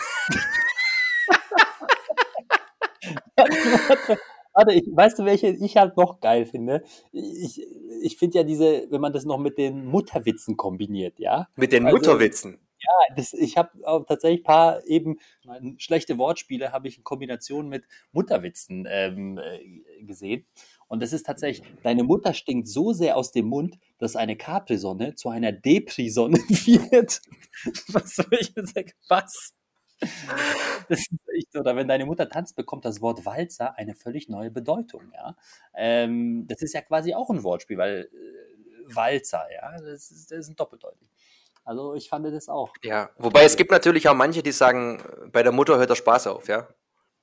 Warte, 3.37 4.19
ich, 4.67 4.83
weißt 4.91 5.19
du, 5.19 5.25
welche 5.25 5.49
ich 5.49 5.77
halt 5.77 5.97
noch 5.97 6.19
geil 6.19 6.45
finde? 6.45 6.83
Ich, 7.11 7.61
ich 8.01 8.17
finde 8.17 8.39
ja 8.39 8.43
diese, 8.43 8.87
wenn 8.89 9.01
man 9.01 9.13
das 9.13 9.25
noch 9.25 9.37
mit 9.37 9.57
den 9.57 9.85
Mutterwitzen 9.85 10.57
kombiniert, 10.57 11.19
ja? 11.19 11.47
Mit 11.55 11.71
den 11.71 11.85
also, 11.85 11.97
Mutterwitzen? 11.97 12.59
Ja, 12.81 13.15
das, 13.15 13.33
ich 13.33 13.57
habe 13.57 13.71
tatsächlich 14.07 14.41
ein 14.41 14.43
paar 14.43 14.85
eben 14.85 15.19
schlechte 15.77 16.17
Wortspiele 16.17 16.71
habe 16.71 16.87
ich 16.87 16.97
in 16.97 17.03
Kombination 17.03 17.67
mit 17.67 17.85
Mutterwitzen 18.13 18.87
ähm, 18.89 19.37
äh, 19.37 20.03
gesehen. 20.03 20.45
Und 20.87 21.01
das 21.03 21.13
ist 21.13 21.25
tatsächlich, 21.25 21.67
deine 21.83 22.03
Mutter 22.03 22.33
stinkt 22.33 22.67
so 22.67 22.93
sehr 22.93 23.17
aus 23.17 23.31
dem 23.31 23.47
Mund, 23.47 23.77
dass 23.97 24.15
eine 24.15 24.37
Capri-Sonne 24.37 25.15
zu 25.15 25.29
einer 25.29 25.51
Depri-Sonne 25.51 26.37
wird. 26.47 27.21
Was 27.89 28.15
soll 28.15 28.37
ich 28.39 28.53
sagen? 28.55 28.91
Was? 29.09 29.53
Das 30.89 30.99
ist 30.99 31.09
echt 31.35 31.51
so. 31.51 31.59
Oder 31.59 31.75
wenn 31.75 31.87
deine 31.87 32.05
Mutter 32.05 32.27
tanzt, 32.27 32.55
bekommt 32.55 32.83
das 32.83 32.99
Wort 32.99 33.23
Walzer 33.23 33.77
eine 33.77 33.93
völlig 33.93 34.27
neue 34.27 34.49
Bedeutung, 34.49 35.11
ja. 35.13 35.35
Ähm, 35.75 36.47
das 36.47 36.63
ist 36.63 36.73
ja 36.73 36.81
quasi 36.81 37.13
auch 37.13 37.29
ein 37.29 37.43
Wortspiel, 37.43 37.77
weil 37.77 38.09
äh, 38.11 38.95
Walzer, 38.95 39.45
ja, 39.53 39.79
das 39.79 40.09
ist, 40.09 40.31
das 40.31 40.49
ist 40.49 40.59
doppeldeutig. 40.59 41.07
Also 41.63 41.93
ich 41.93 42.09
fand 42.09 42.25
das 42.25 42.49
auch. 42.49 42.73
Ja, 42.83 43.11
wobei 43.17 43.43
es 43.43 43.55
gibt 43.55 43.69
natürlich 43.69 44.09
auch 44.09 44.15
manche, 44.15 44.41
die 44.41 44.51
sagen, 44.51 45.03
bei 45.31 45.43
der 45.43 45.51
Mutter 45.51 45.77
hört 45.77 45.91
der 45.91 45.95
Spaß 45.95 46.25
auf, 46.27 46.47
ja. 46.47 46.67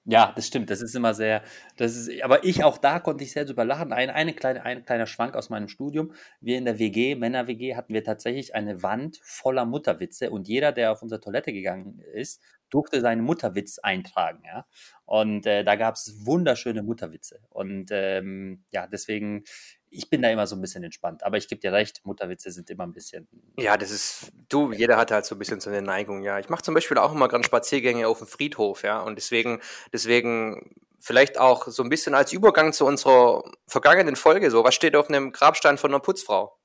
Ja, 0.09 0.33
das 0.37 0.47
stimmt. 0.47 0.71
Das 0.71 0.83
ist 0.83 0.95
immer 0.95 1.15
sehr, 1.15 1.43
das 1.77 1.97
ist, 1.97 2.23
aber 2.23 2.45
ich 2.45 2.63
auch 2.63 2.79
da 2.79 3.01
konnte 3.01 3.25
ich 3.25 3.33
sehr 3.33 3.45
drüber 3.45 3.65
lachen. 3.65 3.93
Ein, 3.93 4.09
eine 4.09 4.35
kleine, 4.35 4.65
ein 4.65 4.85
kleiner 4.85 5.09
Schwank 5.09 5.35
aus 5.35 5.51
meinem 5.51 5.67
Studium. 5.67 6.13
Wir 6.41 6.59
in 6.59 6.65
der 6.65 6.79
WG, 6.79 7.17
Männer-WG, 7.17 7.75
hatten 7.75 7.93
wir 7.93 8.05
tatsächlich 8.05 8.55
eine 8.55 8.85
Wand 8.85 9.19
voller 9.25 9.65
Mutterwitze 9.65 10.31
und 10.31 10.47
jeder, 10.47 10.71
der 10.71 10.93
auf 10.93 11.03
unsere 11.03 11.21
Toilette 11.21 11.53
gegangen 11.53 11.99
ist, 12.15 12.41
durfte 12.71 13.01
seinen 13.01 13.23
Mutterwitz 13.23 13.79
eintragen, 13.79 14.43
ja. 14.47 14.67
Und 15.05 15.47
äh, 15.47 15.63
da 15.65 15.77
gab 15.77 15.95
es 15.95 16.27
wunderschöne 16.27 16.83
Mutterwitze. 16.83 17.41
Und 17.51 17.91
ähm, 17.93 18.65
ja, 18.71 18.87
deswegen, 18.87 19.45
ich 19.89 20.11
bin 20.11 20.21
da 20.21 20.31
immer 20.31 20.47
so 20.47 20.57
ein 20.57 20.61
bisschen 20.61 20.83
entspannt. 20.83 21.23
Aber 21.23 21.37
ich 21.37 21.47
gebe 21.47 21.61
dir 21.61 21.73
recht, 21.73 22.01
Mutterwitze 22.05 22.51
sind 22.51 22.69
immer 22.71 22.85
ein 22.85 22.93
bisschen. 22.93 23.29
Ja, 23.59 23.77
das 23.77 23.91
ist, 23.93 24.33
du, 24.49 24.73
jeder 24.73 24.97
hat 24.97 25.13
halt 25.13 25.25
so 25.25 25.37
ein 25.37 25.39
bisschen 25.39 25.61
so 25.61 25.71
eine 25.71 25.83
Neigung, 25.83 26.23
ja. 26.23 26.39
Ich 26.39 26.49
mache 26.49 26.63
zum 26.63 26.75
Beispiel 26.75 26.99
auch 26.99 27.13
immer 27.13 27.29
gerade 27.29 27.45
Spaziergänge 27.45 28.09
auf 28.09 28.19
dem 28.19 28.27
Friedhof, 28.27 28.83
ja. 28.83 29.01
Und 29.01 29.17
deswegen, 29.17 29.61
deswegen 29.93 30.75
vielleicht 30.99 31.39
auch 31.39 31.69
so 31.69 31.85
ein 31.85 31.89
bisschen 31.89 32.15
als 32.15 32.33
Übergang 32.33 32.73
zu 32.73 32.85
unserer 32.85 33.45
vergangenen 33.69 34.17
Folge 34.17 34.51
so. 34.51 34.65
Was 34.65 34.75
steht 34.75 34.97
auf 34.97 35.09
einem 35.09 35.31
Grabstein 35.31 35.79
von 35.79 35.93
einer 35.93 36.01
Putzfrau? 36.01 36.59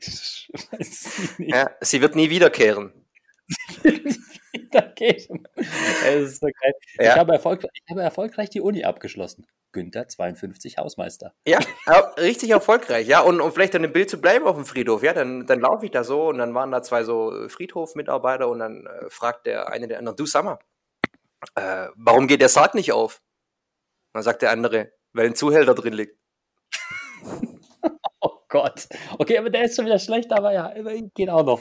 ja, 1.38 1.70
sie 1.80 2.00
wird 2.00 2.16
nie 2.16 2.30
wiederkehren. 2.30 2.92
dagegen. 4.70 5.44
So. 6.24 6.46
Ja. 6.46 7.12
Ich, 7.12 7.16
habe 7.16 7.32
erfolgreich, 7.32 7.70
ich 7.72 7.90
habe 7.90 8.02
erfolgreich 8.02 8.50
die 8.50 8.60
Uni 8.60 8.84
abgeschlossen. 8.84 9.46
Günther 9.72 10.08
52 10.08 10.78
Hausmeister. 10.78 11.32
Ja, 11.46 11.58
richtig 12.18 12.50
erfolgreich, 12.50 13.06
ja. 13.06 13.20
Und 13.20 13.40
um 13.40 13.52
vielleicht 13.52 13.74
dann 13.74 13.84
im 13.84 13.92
Bild 13.92 14.10
zu 14.10 14.20
bleiben 14.20 14.46
auf 14.46 14.56
dem 14.56 14.66
Friedhof, 14.66 15.02
ja, 15.02 15.14
dann, 15.14 15.46
dann 15.46 15.60
laufe 15.60 15.86
ich 15.86 15.90
da 15.90 16.04
so 16.04 16.28
und 16.28 16.38
dann 16.38 16.54
waren 16.54 16.70
da 16.70 16.82
zwei 16.82 17.04
so 17.04 17.48
Friedhofmitarbeiter 17.48 18.48
und 18.48 18.58
dann 18.58 18.86
äh, 18.86 19.08
fragt 19.08 19.46
der 19.46 19.68
eine 19.68 19.88
der 19.88 19.98
anderen, 19.98 20.16
du 20.16 20.26
sag 20.26 20.44
mal, 20.44 20.58
äh, 21.54 21.88
warum 21.94 22.26
geht 22.26 22.40
der 22.40 22.48
Sarg 22.48 22.74
nicht 22.74 22.92
auf? 22.92 23.22
Und 24.12 24.18
dann 24.18 24.22
sagt 24.24 24.42
der 24.42 24.50
andere, 24.50 24.92
weil 25.12 25.26
ein 25.26 25.34
Zuhälter 25.34 25.74
drin 25.74 25.94
liegt. 25.94 26.18
oh 28.20 28.38
Gott. 28.48 28.88
Okay, 29.18 29.38
aber 29.38 29.50
der 29.50 29.64
ist 29.64 29.76
schon 29.76 29.86
wieder 29.86 29.98
schlecht, 29.98 30.32
aber 30.32 30.52
ja, 30.52 30.74
geht 31.14 31.30
auch 31.30 31.44
noch. 31.44 31.60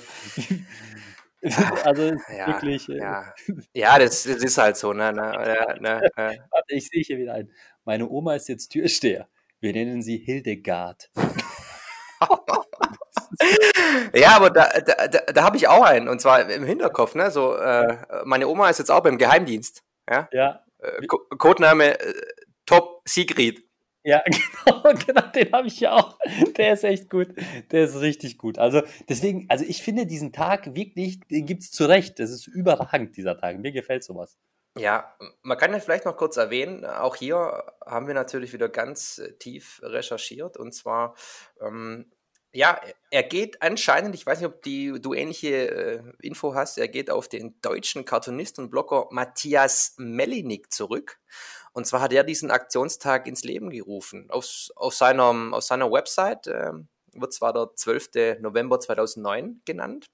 Also 1.85 2.13
ja, 2.35 2.47
wirklich. 2.47 2.87
Äh, 2.89 2.97
ja, 2.97 3.33
ja 3.73 3.99
das, 3.99 4.23
das, 4.23 4.43
ist 4.43 4.57
halt 4.57 4.77
so. 4.77 4.93
Ne, 4.93 5.11
ne, 5.11 5.77
ne, 5.79 6.01
Warte, 6.15 6.75
ich 6.75 6.87
sehe 6.87 7.03
hier 7.03 7.17
wieder 7.17 7.33
ein. 7.33 7.49
Meine 7.83 8.07
Oma 8.07 8.35
ist 8.35 8.47
jetzt 8.47 8.69
Türsteher. 8.69 9.27
Wir 9.59 9.73
nennen 9.73 10.01
sie 10.01 10.17
Hildegard. 10.17 11.09
ja, 14.13 14.35
aber 14.35 14.49
da, 14.49 14.69
da, 14.85 15.07
da, 15.07 15.19
da 15.19 15.43
habe 15.43 15.57
ich 15.57 15.67
auch 15.67 15.83
einen. 15.83 16.07
Und 16.07 16.21
zwar 16.21 16.47
im 16.49 16.63
Hinterkopf. 16.63 17.15
Ne? 17.15 17.31
So, 17.31 17.55
äh, 17.55 17.97
meine 18.25 18.47
Oma 18.47 18.69
ist 18.69 18.79
jetzt 18.79 18.91
auch 18.91 19.01
beim 19.01 19.17
Geheimdienst. 19.17 19.83
Ja. 20.09 20.29
ja. 20.31 20.63
Äh, 20.79 21.07
Codename 21.07 21.99
äh, 21.99 22.13
Top 22.65 23.01
Sigrid. 23.05 23.63
Ja, 24.03 24.23
genau, 24.65 24.81
genau, 25.05 25.21
den 25.27 25.51
habe 25.51 25.67
ich 25.67 25.79
ja 25.79 25.93
auch. 25.93 26.17
Der 26.57 26.73
ist 26.73 26.83
echt 26.83 27.09
gut. 27.09 27.29
Der 27.71 27.83
ist 27.83 27.99
richtig 27.99 28.37
gut. 28.37 28.57
Also 28.57 28.81
deswegen, 29.07 29.45
also 29.49 29.63
ich 29.63 29.83
finde 29.83 30.05
diesen 30.05 30.33
Tag 30.33 30.73
wirklich, 30.73 31.19
den 31.29 31.45
gibt 31.45 31.61
es 31.63 31.71
zu 31.71 31.85
Recht. 31.85 32.19
Das 32.19 32.31
ist 32.31 32.47
überragend, 32.47 33.15
dieser 33.15 33.37
Tag. 33.37 33.59
Mir 33.59 33.71
gefällt 33.71 34.03
sowas. 34.03 34.37
Ja, 34.77 35.13
man 35.43 35.57
kann 35.57 35.73
ja 35.73 35.79
vielleicht 35.79 36.05
noch 36.05 36.15
kurz 36.15 36.37
erwähnen, 36.37 36.85
auch 36.85 37.17
hier 37.17 37.61
haben 37.85 38.07
wir 38.07 38.13
natürlich 38.13 38.53
wieder 38.53 38.69
ganz 38.69 39.17
äh, 39.17 39.33
tief 39.33 39.81
recherchiert 39.83 40.55
und 40.55 40.71
zwar, 40.73 41.15
ähm, 41.59 42.09
ja, 42.53 42.79
er 43.09 43.23
geht 43.23 43.61
anscheinend, 43.61 44.15
ich 44.15 44.25
weiß 44.25 44.39
nicht, 44.39 44.47
ob 44.47 44.61
die, 44.61 44.93
du 45.01 45.13
ähnliche 45.13 45.49
äh, 45.49 46.03
Info 46.21 46.55
hast, 46.55 46.77
er 46.77 46.87
geht 46.87 47.09
auf 47.09 47.27
den 47.27 47.59
deutschen 47.61 48.05
Cartoonist 48.05 48.59
und 48.59 48.69
Blogger 48.69 49.07
Matthias 49.11 49.95
Mellinik 49.97 50.71
zurück 50.71 51.19
und 51.73 51.85
zwar 51.87 52.01
hat 52.01 52.13
er 52.13 52.23
diesen 52.23 52.51
Aktionstag 52.51 53.27
ins 53.27 53.43
Leben 53.43 53.69
gerufen. 53.69 54.29
Aus, 54.29 54.71
aus, 54.75 54.97
seiner, 54.97 55.53
aus 55.53 55.67
seiner 55.67 55.91
Website 55.91 56.47
äh, 56.47 56.71
wird 57.13 57.33
zwar 57.33 57.53
der 57.53 57.69
12. 57.75 58.39
November 58.41 58.79
2009 58.79 59.61
genannt, 59.65 60.07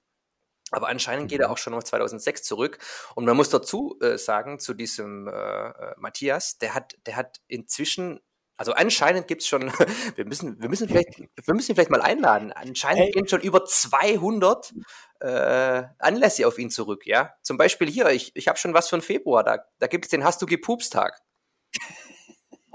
aber 0.70 0.88
anscheinend 0.88 1.30
geht 1.30 1.40
er 1.40 1.48
mhm. 1.48 1.54
auch 1.54 1.58
schon 1.58 1.74
auf 1.74 1.84
2006 1.84 2.42
zurück. 2.42 2.78
Und 3.14 3.24
man 3.24 3.36
muss 3.36 3.50
dazu 3.50 3.98
äh, 4.00 4.18
sagen, 4.18 4.58
zu 4.58 4.74
diesem 4.74 5.26
äh, 5.28 5.30
äh, 5.30 5.94
Matthias, 5.96 6.58
der 6.58 6.74
hat, 6.74 6.96
der 7.06 7.16
hat 7.16 7.40
inzwischen, 7.48 8.20
also 8.56 8.72
anscheinend 8.72 9.28
gibt 9.28 9.42
es 9.42 9.48
schon, 9.48 9.72
wir 10.16 10.26
müssen, 10.26 10.60
wir 10.60 10.68
müssen 10.68 10.88
vielleicht, 10.88 11.18
wir 11.18 11.54
müssen 11.54 11.72
ihn 11.72 11.74
vielleicht 11.74 11.90
mal 11.90 12.02
einladen. 12.02 12.52
Anscheinend 12.52 13.04
hey. 13.04 13.10
gehen 13.12 13.28
schon 13.28 13.40
über 13.40 13.64
200 13.64 14.74
äh, 15.20 15.84
Anlässe 15.98 16.46
auf 16.46 16.58
ihn 16.58 16.70
zurück, 16.70 17.06
ja. 17.06 17.34
Zum 17.42 17.56
Beispiel 17.56 17.88
hier, 17.88 18.10
ich, 18.10 18.32
ich 18.34 18.48
habe 18.48 18.58
schon 18.58 18.74
was 18.74 18.88
von 18.88 19.00
Februar, 19.00 19.44
da, 19.44 19.64
da 19.78 19.86
gibt 19.86 20.04
es 20.04 20.10
den 20.10 20.24
Hast 20.24 20.42
du 20.42 20.46
gepupst-Tag. 20.46 21.18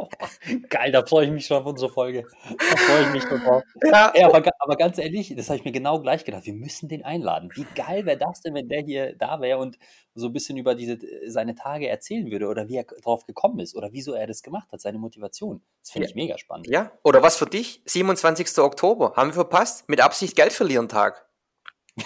Geil, 0.70 0.92
da 0.92 1.06
freue 1.06 1.26
ich 1.26 1.32
mich 1.32 1.46
schon 1.46 1.58
auf 1.58 1.66
unsere 1.66 1.92
Folge. 1.92 2.26
Da 2.44 2.78
freue 2.78 3.04
ich 3.04 3.10
mich 3.12 3.24
schon 3.24 3.40
drauf. 3.42 3.64
Ja. 3.84 4.12
Ey, 4.14 4.24
aber, 4.24 4.44
aber, 4.60 4.76
ganz 4.76 4.98
ehrlich, 4.98 5.34
das 5.36 5.50
habe 5.50 5.58
ich 5.58 5.66
mir 5.66 5.72
genau 5.72 6.00
gleich 6.00 6.26
gedacht. 6.26 6.46
Wir 6.46 6.54
müssen 6.54 6.90
den 6.90 7.04
einladen. 7.04 7.50
Wie 7.56 7.66
geil 7.76 8.06
wäre 8.06 8.18
das 8.18 8.42
denn, 8.42 8.54
wenn 8.54 8.70
der 8.70 8.82
hier 8.82 9.16
da 9.16 9.42
wäre 9.42 9.58
und 9.60 9.78
so 10.16 10.28
ein 10.28 10.34
bisschen 10.34 10.58
über 10.58 10.76
diese, 10.76 11.00
seine 11.28 11.56
Tage 11.56 11.88
erzählen 11.88 12.30
würde 12.32 12.48
oder 12.48 12.68
wie 12.68 12.78
er 12.78 12.84
drauf 12.84 13.26
gekommen 13.26 13.60
ist 13.60 13.76
oder 13.76 13.92
wieso 13.92 14.14
er 14.14 14.28
das 14.28 14.44
gemacht 14.44 14.72
hat, 14.72 14.82
seine 14.82 15.00
Motivation. 15.00 15.62
Das 15.82 15.92
finde 15.92 16.08
ja. 16.08 16.10
ich 16.10 16.16
mega 16.16 16.38
spannend. 16.38 16.68
Ja, 16.68 16.92
oder 17.04 17.22
was 17.24 17.36
für 17.36 17.46
dich? 17.48 17.82
27. 17.86 18.60
Oktober. 18.60 19.14
Haben 19.16 19.30
wir 19.30 19.36
verpasst? 19.36 19.90
Mit 19.90 20.02
Absicht 20.02 20.36
Geld 20.36 20.54
verlieren 20.54 20.90
Tag. 20.90 21.28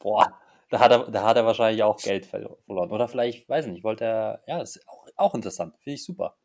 Boah, 0.00 0.40
da 0.70 0.78
hat, 0.78 0.92
er, 0.92 1.10
da 1.10 1.24
hat 1.24 1.36
er 1.36 1.44
wahrscheinlich 1.44 1.82
auch 1.82 1.96
Geld 1.98 2.26
verloren. 2.26 2.90
Oder 2.90 3.08
vielleicht, 3.08 3.48
weiß 3.48 3.66
nicht, 3.66 3.84
wollte 3.84 4.04
er, 4.04 4.42
ja, 4.46 4.62
ist 4.62 4.88
auch, 4.88 5.06
auch 5.16 5.34
interessant. 5.34 5.76
Finde 5.82 5.94
ich 5.96 6.04
super. 6.04 6.36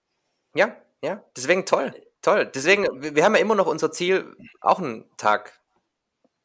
Ja, 0.56 0.76
ja, 1.04 1.24
deswegen 1.38 1.66
toll. 1.66 1.94
Toll. 2.22 2.50
Deswegen, 2.54 2.88
wir 3.16 3.24
haben 3.24 3.36
ja 3.36 3.42
immer 3.42 3.54
noch 3.54 3.68
unser 3.68 3.92
Ziel, 3.92 4.36
auch 4.60 4.80
einen 4.80 5.06
Tag. 5.18 5.62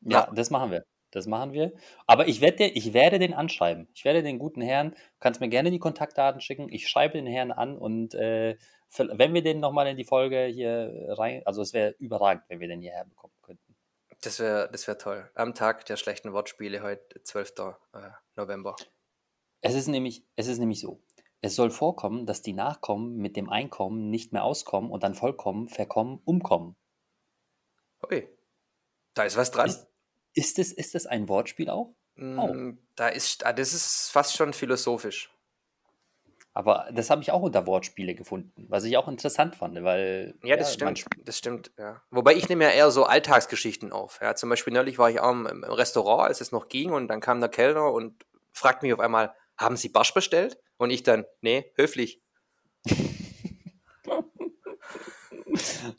Ja, 0.03 0.27
ja 0.27 0.33
das 0.35 0.51
machen 0.51 0.71
wir. 0.71 0.85
Das 1.11 1.27
machen 1.27 1.53
wir. 1.53 1.73
Aber 2.07 2.29
ich 2.29 2.41
werde, 2.41 2.67
ich 2.67 2.93
werde 2.93 3.19
den 3.19 3.33
anschreiben. 3.33 3.89
Ich 3.95 4.05
werde 4.05 4.23
den 4.23 4.39
guten 4.39 4.61
Herrn, 4.61 4.91
du 4.91 4.97
kannst 5.19 5.41
mir 5.41 5.49
gerne 5.49 5.71
die 5.71 5.79
Kontaktdaten 5.79 6.41
schicken. 6.41 6.69
Ich 6.71 6.87
schreibe 6.87 7.15
den 7.15 7.27
Herrn 7.27 7.51
an 7.51 7.79
und 7.79 8.15
äh, 8.15 8.57
wenn 8.97 9.35
wir 9.35 9.43
den 9.43 9.61
nochmal 9.61 9.87
in 9.87 9.97
die 9.97 10.05
Folge 10.05 10.45
hier 10.45 10.93
rein, 11.09 11.43
also 11.47 11.63
es 11.63 11.73
wäre 11.73 11.95
überragend, 11.99 12.45
wenn 12.49 12.61
wir 12.61 12.69
den 12.69 12.83
hierher 12.83 13.07
bekommen 13.07 13.35
könnten. 13.43 13.70
Das 14.21 14.39
wäre 14.39 14.69
das 14.71 14.87
wär 14.87 14.99
toll. 14.99 15.31
Am 15.35 15.55
Tag 15.55 15.87
der 15.87 15.97
schlechten 15.97 16.33
Wortspiele, 16.33 16.83
heute 16.83 17.23
12. 17.23 17.55
Äh, 17.95 18.11
November. 18.37 18.77
Es 19.63 19.75
ist, 19.75 19.89
nämlich, 19.89 20.25
es 20.37 20.47
ist 20.47 20.59
nämlich 20.59 20.81
so. 20.81 21.03
Es 21.41 21.57
soll 21.57 21.71
vorkommen, 21.71 22.27
dass 22.27 22.43
die 22.43 22.53
Nachkommen 22.53 23.17
mit 23.17 23.37
dem 23.37 23.49
Einkommen 23.49 24.11
nicht 24.11 24.33
mehr 24.33 24.45
auskommen 24.45 24.91
und 24.91 25.03
dann 25.03 25.15
vollkommen, 25.15 25.69
verkommen, 25.69 26.21
umkommen. 26.25 26.77
Okay. 28.01 28.29
Da 29.15 29.25
ist 29.25 29.37
was 29.37 29.51
dran. 29.51 29.67
Ist, 29.67 29.87
ist, 30.35 30.59
es, 30.59 30.73
ist 30.73 30.95
das 30.95 31.07
ein 31.07 31.29
Wortspiel 31.29 31.71
auch? 31.71 31.95
Mm, 32.17 32.39
oh. 32.39 32.73
Da 32.97 33.09
ist, 33.09 33.45
ah, 33.47 33.53
das 33.53 33.73
ist 33.73 34.11
fast 34.11 34.37
schon 34.37 34.53
philosophisch. 34.53 35.31
Aber 36.53 36.89
das 36.93 37.11
habe 37.11 37.23
ich 37.23 37.31
auch 37.31 37.43
unter 37.43 37.67
Wortspiele 37.67 38.15
gefunden, 38.15 38.67
was 38.69 38.83
ich 38.85 38.97
auch 38.97 39.07
interessant 39.07 39.55
fand, 39.55 39.83
weil. 39.85 40.35
Ja, 40.43 40.57
das 40.57 40.77
ja, 40.77 40.95
stimmt. 40.95 41.05
Das 41.25 41.39
stimmt, 41.39 41.71
ja. 41.79 42.03
Wobei 42.11 42.35
ich 42.35 42.49
nehme 42.49 42.65
ja 42.65 42.71
eher 42.71 42.91
so 42.91 43.05
Alltagsgeschichten 43.05 43.93
auf. 43.93 44.19
Ja, 44.21 44.35
zum 44.35 44.51
Beispiel 44.51 44.73
neulich 44.73 44.99
war 44.99 45.11
ich 45.11 45.21
auch 45.21 45.31
im 45.31 45.65
Restaurant, 45.65 46.29
als 46.29 46.41
es 46.41 46.51
noch 46.51 46.69
ging, 46.69 46.91
und 46.91 47.09
dann 47.09 47.21
kam 47.21 47.41
der 47.41 47.51
Kellner 47.51 47.93
und 47.93 48.25
fragt 48.51 48.83
mich 48.83 48.93
auf 48.93 48.99
einmal, 49.01 49.33
haben 49.57 49.77
Sie 49.77 49.89
Barsch 49.91 50.13
bestellt? 50.13 50.59
Und 50.77 50.91
ich 50.91 51.03
dann, 51.03 51.25
nee, 51.41 51.71
höflich. 51.77 52.23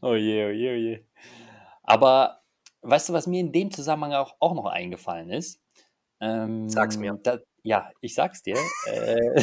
oh 0.01 0.15
je, 0.15 0.45
oh 0.45 0.49
je, 0.49 0.71
oh 0.71 0.75
je. 0.75 1.05
Aber 1.83 2.41
weißt 2.81 3.09
du, 3.09 3.13
was 3.13 3.27
mir 3.27 3.39
in 3.39 3.51
dem 3.51 3.71
Zusammenhang 3.71 4.13
auch, 4.13 4.35
auch 4.39 4.53
noch 4.55 4.65
eingefallen 4.65 5.29
ist? 5.29 5.61
Ähm, 6.19 6.69
Sag's 6.69 6.97
mir. 6.97 7.19
Da, 7.23 7.39
ja, 7.63 7.89
ich 8.01 8.15
sag's 8.15 8.43
dir. 8.43 8.57
äh, 8.85 9.15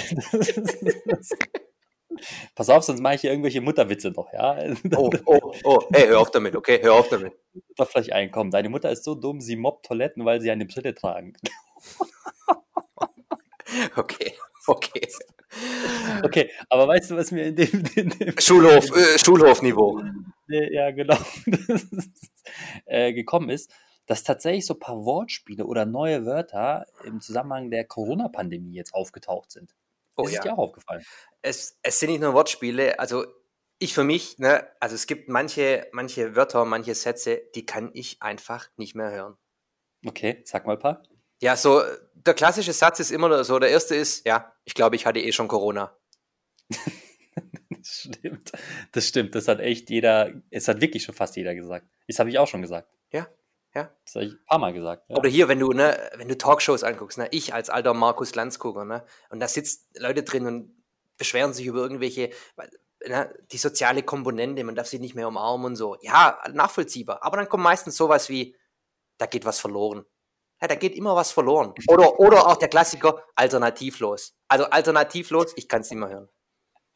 Pass 2.54 2.68
auf, 2.68 2.82
sonst 2.82 3.00
mache 3.00 3.16
ich 3.16 3.20
hier 3.20 3.30
irgendwelche 3.30 3.60
Mutterwitze 3.60 4.10
noch, 4.10 4.32
ja? 4.32 4.58
Oh, 4.96 5.10
oh, 5.24 5.52
oh, 5.64 5.78
hey, 5.92 6.08
hör 6.08 6.20
auf 6.20 6.30
damit, 6.30 6.56
okay, 6.56 6.80
hör 6.82 6.94
auf 6.94 7.08
damit. 7.08 7.32
Doch 7.76 7.88
vielleicht 7.88 8.12
einkommen. 8.12 8.50
Deine 8.50 8.68
Mutter 8.68 8.90
ist 8.90 9.04
so 9.04 9.14
dumm, 9.14 9.40
sie 9.40 9.56
mobbt 9.56 9.86
Toiletten, 9.86 10.24
weil 10.24 10.40
sie 10.40 10.50
eine 10.50 10.66
Brille 10.66 10.94
tragen. 10.94 11.34
okay, 13.96 14.34
okay. 14.66 15.08
Okay, 16.22 16.50
aber 16.68 16.88
weißt 16.88 17.10
du, 17.10 17.16
was 17.16 17.30
mir 17.30 17.46
in 17.46 17.56
dem. 17.56 17.84
In 17.94 18.10
dem 18.10 18.38
Schulhof, 18.38 18.84
äh, 18.96 19.18
Schulhofniveau. 19.18 20.02
Ja, 20.48 20.90
genau. 20.90 21.16
äh, 22.86 23.12
gekommen 23.12 23.50
ist? 23.50 23.70
Dass 24.08 24.24
tatsächlich 24.24 24.66
so 24.66 24.74
ein 24.74 24.80
paar 24.80 25.04
Wortspiele 25.04 25.66
oder 25.66 25.84
neue 25.86 26.24
Wörter 26.26 26.86
im 27.04 27.20
Zusammenhang 27.20 27.70
der 27.70 27.84
Corona-Pandemie 27.84 28.72
jetzt 28.72 28.94
aufgetaucht 28.94 29.52
sind. 29.52 29.76
Oh 30.16 30.24
ist 30.24 30.32
ja. 30.32 30.42
dir 30.42 30.54
auch 30.54 30.58
aufgefallen? 30.58 31.04
Es, 31.42 31.78
es 31.82 32.00
sind 32.00 32.10
nicht 32.10 32.20
nur 32.20 32.32
Wortspiele, 32.32 32.98
also 32.98 33.24
ich 33.78 33.94
für 33.94 34.02
mich, 34.02 34.38
ne, 34.38 34.66
also 34.80 34.94
es 34.94 35.06
gibt 35.06 35.28
manche, 35.28 35.86
manche 35.92 36.34
Wörter, 36.34 36.64
manche 36.64 36.94
Sätze, 36.94 37.42
die 37.54 37.66
kann 37.66 37.90
ich 37.92 38.20
einfach 38.22 38.68
nicht 38.76 38.96
mehr 38.96 39.10
hören. 39.10 39.36
Okay, 40.04 40.42
sag 40.44 40.66
mal 40.66 40.72
ein 40.72 40.78
paar. 40.78 41.02
Ja, 41.40 41.54
so 41.54 41.82
der 42.14 42.34
klassische 42.34 42.72
Satz 42.72 42.98
ist 42.98 43.12
immer 43.12 43.44
so, 43.44 43.58
der 43.58 43.70
erste 43.70 43.94
ist, 43.94 44.26
ja, 44.26 44.52
ich 44.64 44.74
glaube, 44.74 44.96
ich 44.96 45.06
hatte 45.06 45.20
eh 45.20 45.32
schon 45.32 45.48
Corona. 45.48 45.96
Das 46.68 46.78
stimmt. 47.82 48.52
Das 48.92 49.06
stimmt. 49.06 49.34
Das 49.34 49.46
hat 49.46 49.60
echt 49.60 49.90
jeder, 49.90 50.32
es 50.50 50.66
hat 50.66 50.80
wirklich 50.80 51.04
schon 51.04 51.14
fast 51.14 51.36
jeder 51.36 51.54
gesagt. 51.54 51.86
Das 52.08 52.18
habe 52.18 52.30
ich 52.30 52.38
auch 52.38 52.48
schon 52.48 52.62
gesagt. 52.62 52.88
Ja, 53.12 53.28
ja. 53.78 53.90
Das 54.04 54.14
habe 54.14 54.24
ich 54.26 54.32
ein 54.32 54.44
paar 54.46 54.58
Mal 54.58 54.72
gesagt. 54.72 55.04
Ja. 55.08 55.16
Oder 55.16 55.28
hier, 55.28 55.48
wenn 55.48 55.60
du, 55.60 55.72
ne, 55.72 56.10
wenn 56.16 56.28
du 56.28 56.36
Talkshows 56.36 56.82
anguckst, 56.82 57.18
ne, 57.18 57.28
ich 57.30 57.54
als 57.54 57.70
alter 57.70 57.94
Markus 57.94 58.34
Landsgucker, 58.34 58.84
ne, 58.84 59.04
und 59.30 59.40
da 59.40 59.48
sitzt 59.48 59.98
Leute 59.98 60.22
drin 60.22 60.46
und 60.46 60.82
beschweren 61.16 61.52
sich 61.52 61.66
über 61.66 61.80
irgendwelche, 61.80 62.30
ne, 63.06 63.34
die 63.52 63.58
soziale 63.58 64.02
Komponente, 64.02 64.64
man 64.64 64.74
darf 64.74 64.88
sie 64.88 64.98
nicht 64.98 65.14
mehr 65.14 65.28
umarmen 65.28 65.66
und 65.66 65.76
so. 65.76 65.96
Ja, 66.00 66.38
nachvollziehbar. 66.52 67.22
Aber 67.22 67.36
dann 67.36 67.48
kommt 67.48 67.64
meistens 67.64 67.96
sowas 67.96 68.28
wie, 68.28 68.56
da 69.18 69.26
geht 69.26 69.44
was 69.44 69.60
verloren. 69.60 70.04
Ja, 70.60 70.66
da 70.66 70.74
geht 70.74 70.96
immer 70.96 71.14
was 71.14 71.30
verloren. 71.30 71.72
Oder, 71.88 72.18
oder 72.18 72.48
auch 72.48 72.56
der 72.56 72.68
Klassiker, 72.68 73.22
alternativlos. 73.36 74.36
Also 74.48 74.64
alternativlos, 74.64 75.52
ich 75.56 75.68
kann 75.68 75.82
es 75.82 75.90
nicht 75.90 76.00
mehr 76.00 76.08
hören. 76.08 76.28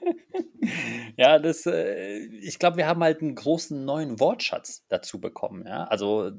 Ja, 1.17 1.39
das, 1.39 1.67
äh, 1.67 2.19
ich 2.41 2.59
glaube, 2.59 2.77
wir 2.77 2.87
haben 2.87 3.03
halt 3.03 3.21
einen 3.21 3.35
großen 3.35 3.85
neuen 3.85 4.21
Wortschatz 4.21 4.85
dazu 4.89 5.21
bekommen, 5.21 5.65
ja. 5.67 5.85
Also, 5.85 6.31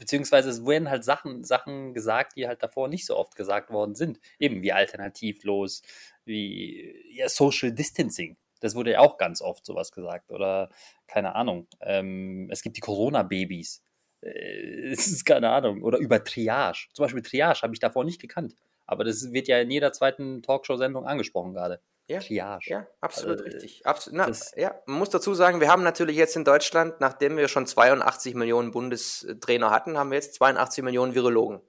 beziehungsweise 0.00 0.50
es 0.50 0.66
werden 0.66 0.90
halt 0.90 1.04
Sachen, 1.04 1.44
Sachen 1.44 1.94
gesagt, 1.94 2.36
die 2.36 2.48
halt 2.48 2.62
davor 2.62 2.88
nicht 2.88 3.06
so 3.06 3.16
oft 3.16 3.36
gesagt 3.36 3.70
worden 3.70 3.94
sind. 3.94 4.18
Eben 4.38 4.62
wie 4.62 4.72
alternativlos, 4.72 5.82
wie 6.24 6.94
ja, 7.14 7.28
Social 7.28 7.72
Distancing. 7.72 8.36
Das 8.60 8.74
wurde 8.74 8.92
ja 8.92 9.00
auch 9.00 9.18
ganz 9.18 9.42
oft 9.42 9.64
sowas 9.64 9.92
gesagt. 9.92 10.30
Oder 10.30 10.70
keine 11.06 11.34
Ahnung. 11.34 11.66
Ähm, 11.80 12.48
es 12.50 12.62
gibt 12.62 12.76
die 12.76 12.80
Corona-Babys. 12.80 13.82
Äh, 14.22 14.90
Es 14.90 15.06
ist 15.06 15.24
keine 15.24 15.50
Ahnung. 15.50 15.82
Oder 15.82 15.98
über 15.98 16.24
Triage. 16.24 16.88
Zum 16.94 17.04
Beispiel 17.04 17.22
Triage 17.22 17.62
habe 17.62 17.74
ich 17.74 17.80
davor 17.80 18.04
nicht 18.04 18.20
gekannt. 18.20 18.54
Aber 18.86 19.04
das 19.04 19.32
wird 19.32 19.48
ja 19.48 19.60
in 19.60 19.70
jeder 19.70 19.92
zweiten 19.92 20.42
Talkshow-Sendung 20.42 21.06
angesprochen 21.06 21.52
gerade. 21.54 21.80
Ja, 22.10 22.18
Triage. 22.18 22.70
ja 22.70 22.86
absolut 23.00 23.40
Also, 23.40 23.44
richtig. 23.44 23.86
Absolut, 23.86 24.16
na, 24.16 24.32
ja, 24.56 24.74
man 24.86 24.98
muss 24.98 25.10
dazu 25.10 25.32
sagen, 25.32 25.60
wir 25.60 25.68
haben 25.68 25.84
natürlich 25.84 26.16
jetzt 26.16 26.34
in 26.34 26.44
Deutschland, 26.44 27.00
nachdem 27.00 27.36
wir 27.36 27.46
schon 27.46 27.66
82 27.66 28.34
Millionen 28.34 28.72
Bundestrainer 28.72 29.70
hatten, 29.70 29.96
haben 29.96 30.10
wir 30.10 30.16
jetzt 30.16 30.34
82 30.34 30.82
Millionen 30.82 31.14
Virologen. 31.14 31.60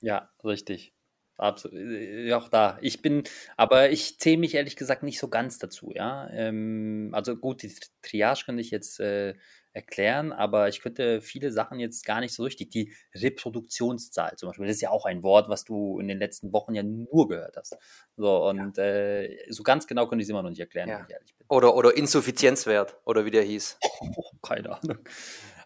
Ja, 0.00 0.28
richtig. 0.42 0.95
Absolut. 1.38 1.78
Äh, 1.78 2.32
Auch 2.32 2.48
da. 2.48 2.78
Ich 2.80 3.02
bin, 3.02 3.24
aber 3.56 3.90
ich 3.90 4.18
zähle 4.18 4.38
mich 4.38 4.54
ehrlich 4.54 4.76
gesagt 4.76 5.02
nicht 5.02 5.18
so 5.18 5.28
ganz 5.28 5.58
dazu, 5.58 5.92
ja. 5.94 6.28
Ähm, 6.30 7.10
also 7.12 7.36
gut, 7.36 7.62
die 7.62 7.68
Tri- 7.68 7.88
Triage 8.02 8.44
könnte 8.46 8.62
ich 8.62 8.70
jetzt 8.70 9.00
äh, 9.00 9.34
erklären, 9.74 10.32
aber 10.32 10.68
ich 10.68 10.80
könnte 10.80 11.20
viele 11.20 11.52
Sachen 11.52 11.78
jetzt 11.78 12.06
gar 12.06 12.20
nicht 12.20 12.32
so 12.32 12.42
richtig. 12.44 12.70
Die 12.70 12.94
Reproduktionszahl 13.14 14.36
zum 14.36 14.48
Beispiel, 14.48 14.66
das 14.66 14.76
ist 14.76 14.80
ja 14.82 14.90
auch 14.90 15.04
ein 15.04 15.22
Wort, 15.22 15.48
was 15.48 15.64
du 15.64 15.98
in 16.00 16.08
den 16.08 16.18
letzten 16.18 16.52
Wochen 16.52 16.74
ja 16.74 16.82
nur 16.82 17.28
gehört 17.28 17.56
hast. 17.56 17.76
So, 18.16 18.48
und 18.48 18.78
äh, 18.78 19.36
so 19.50 19.62
ganz 19.62 19.86
genau 19.86 20.06
könnte 20.08 20.22
ich 20.22 20.26
es 20.26 20.30
immer 20.30 20.42
noch 20.42 20.50
nicht 20.50 20.60
erklären, 20.60 20.88
Ja. 20.88 20.98
wenn 20.98 21.04
ich 21.06 21.12
ehrlich 21.12 21.34
bin. 21.36 21.46
Oder, 21.48 21.74
oder 21.76 21.96
Insuffizienzwert, 21.96 22.96
oder 23.04 23.24
wie 23.24 23.30
der 23.30 23.42
hieß. 23.42 23.78
Oh, 24.00 24.24
keine 24.42 24.70
Ahnung. 24.70 24.98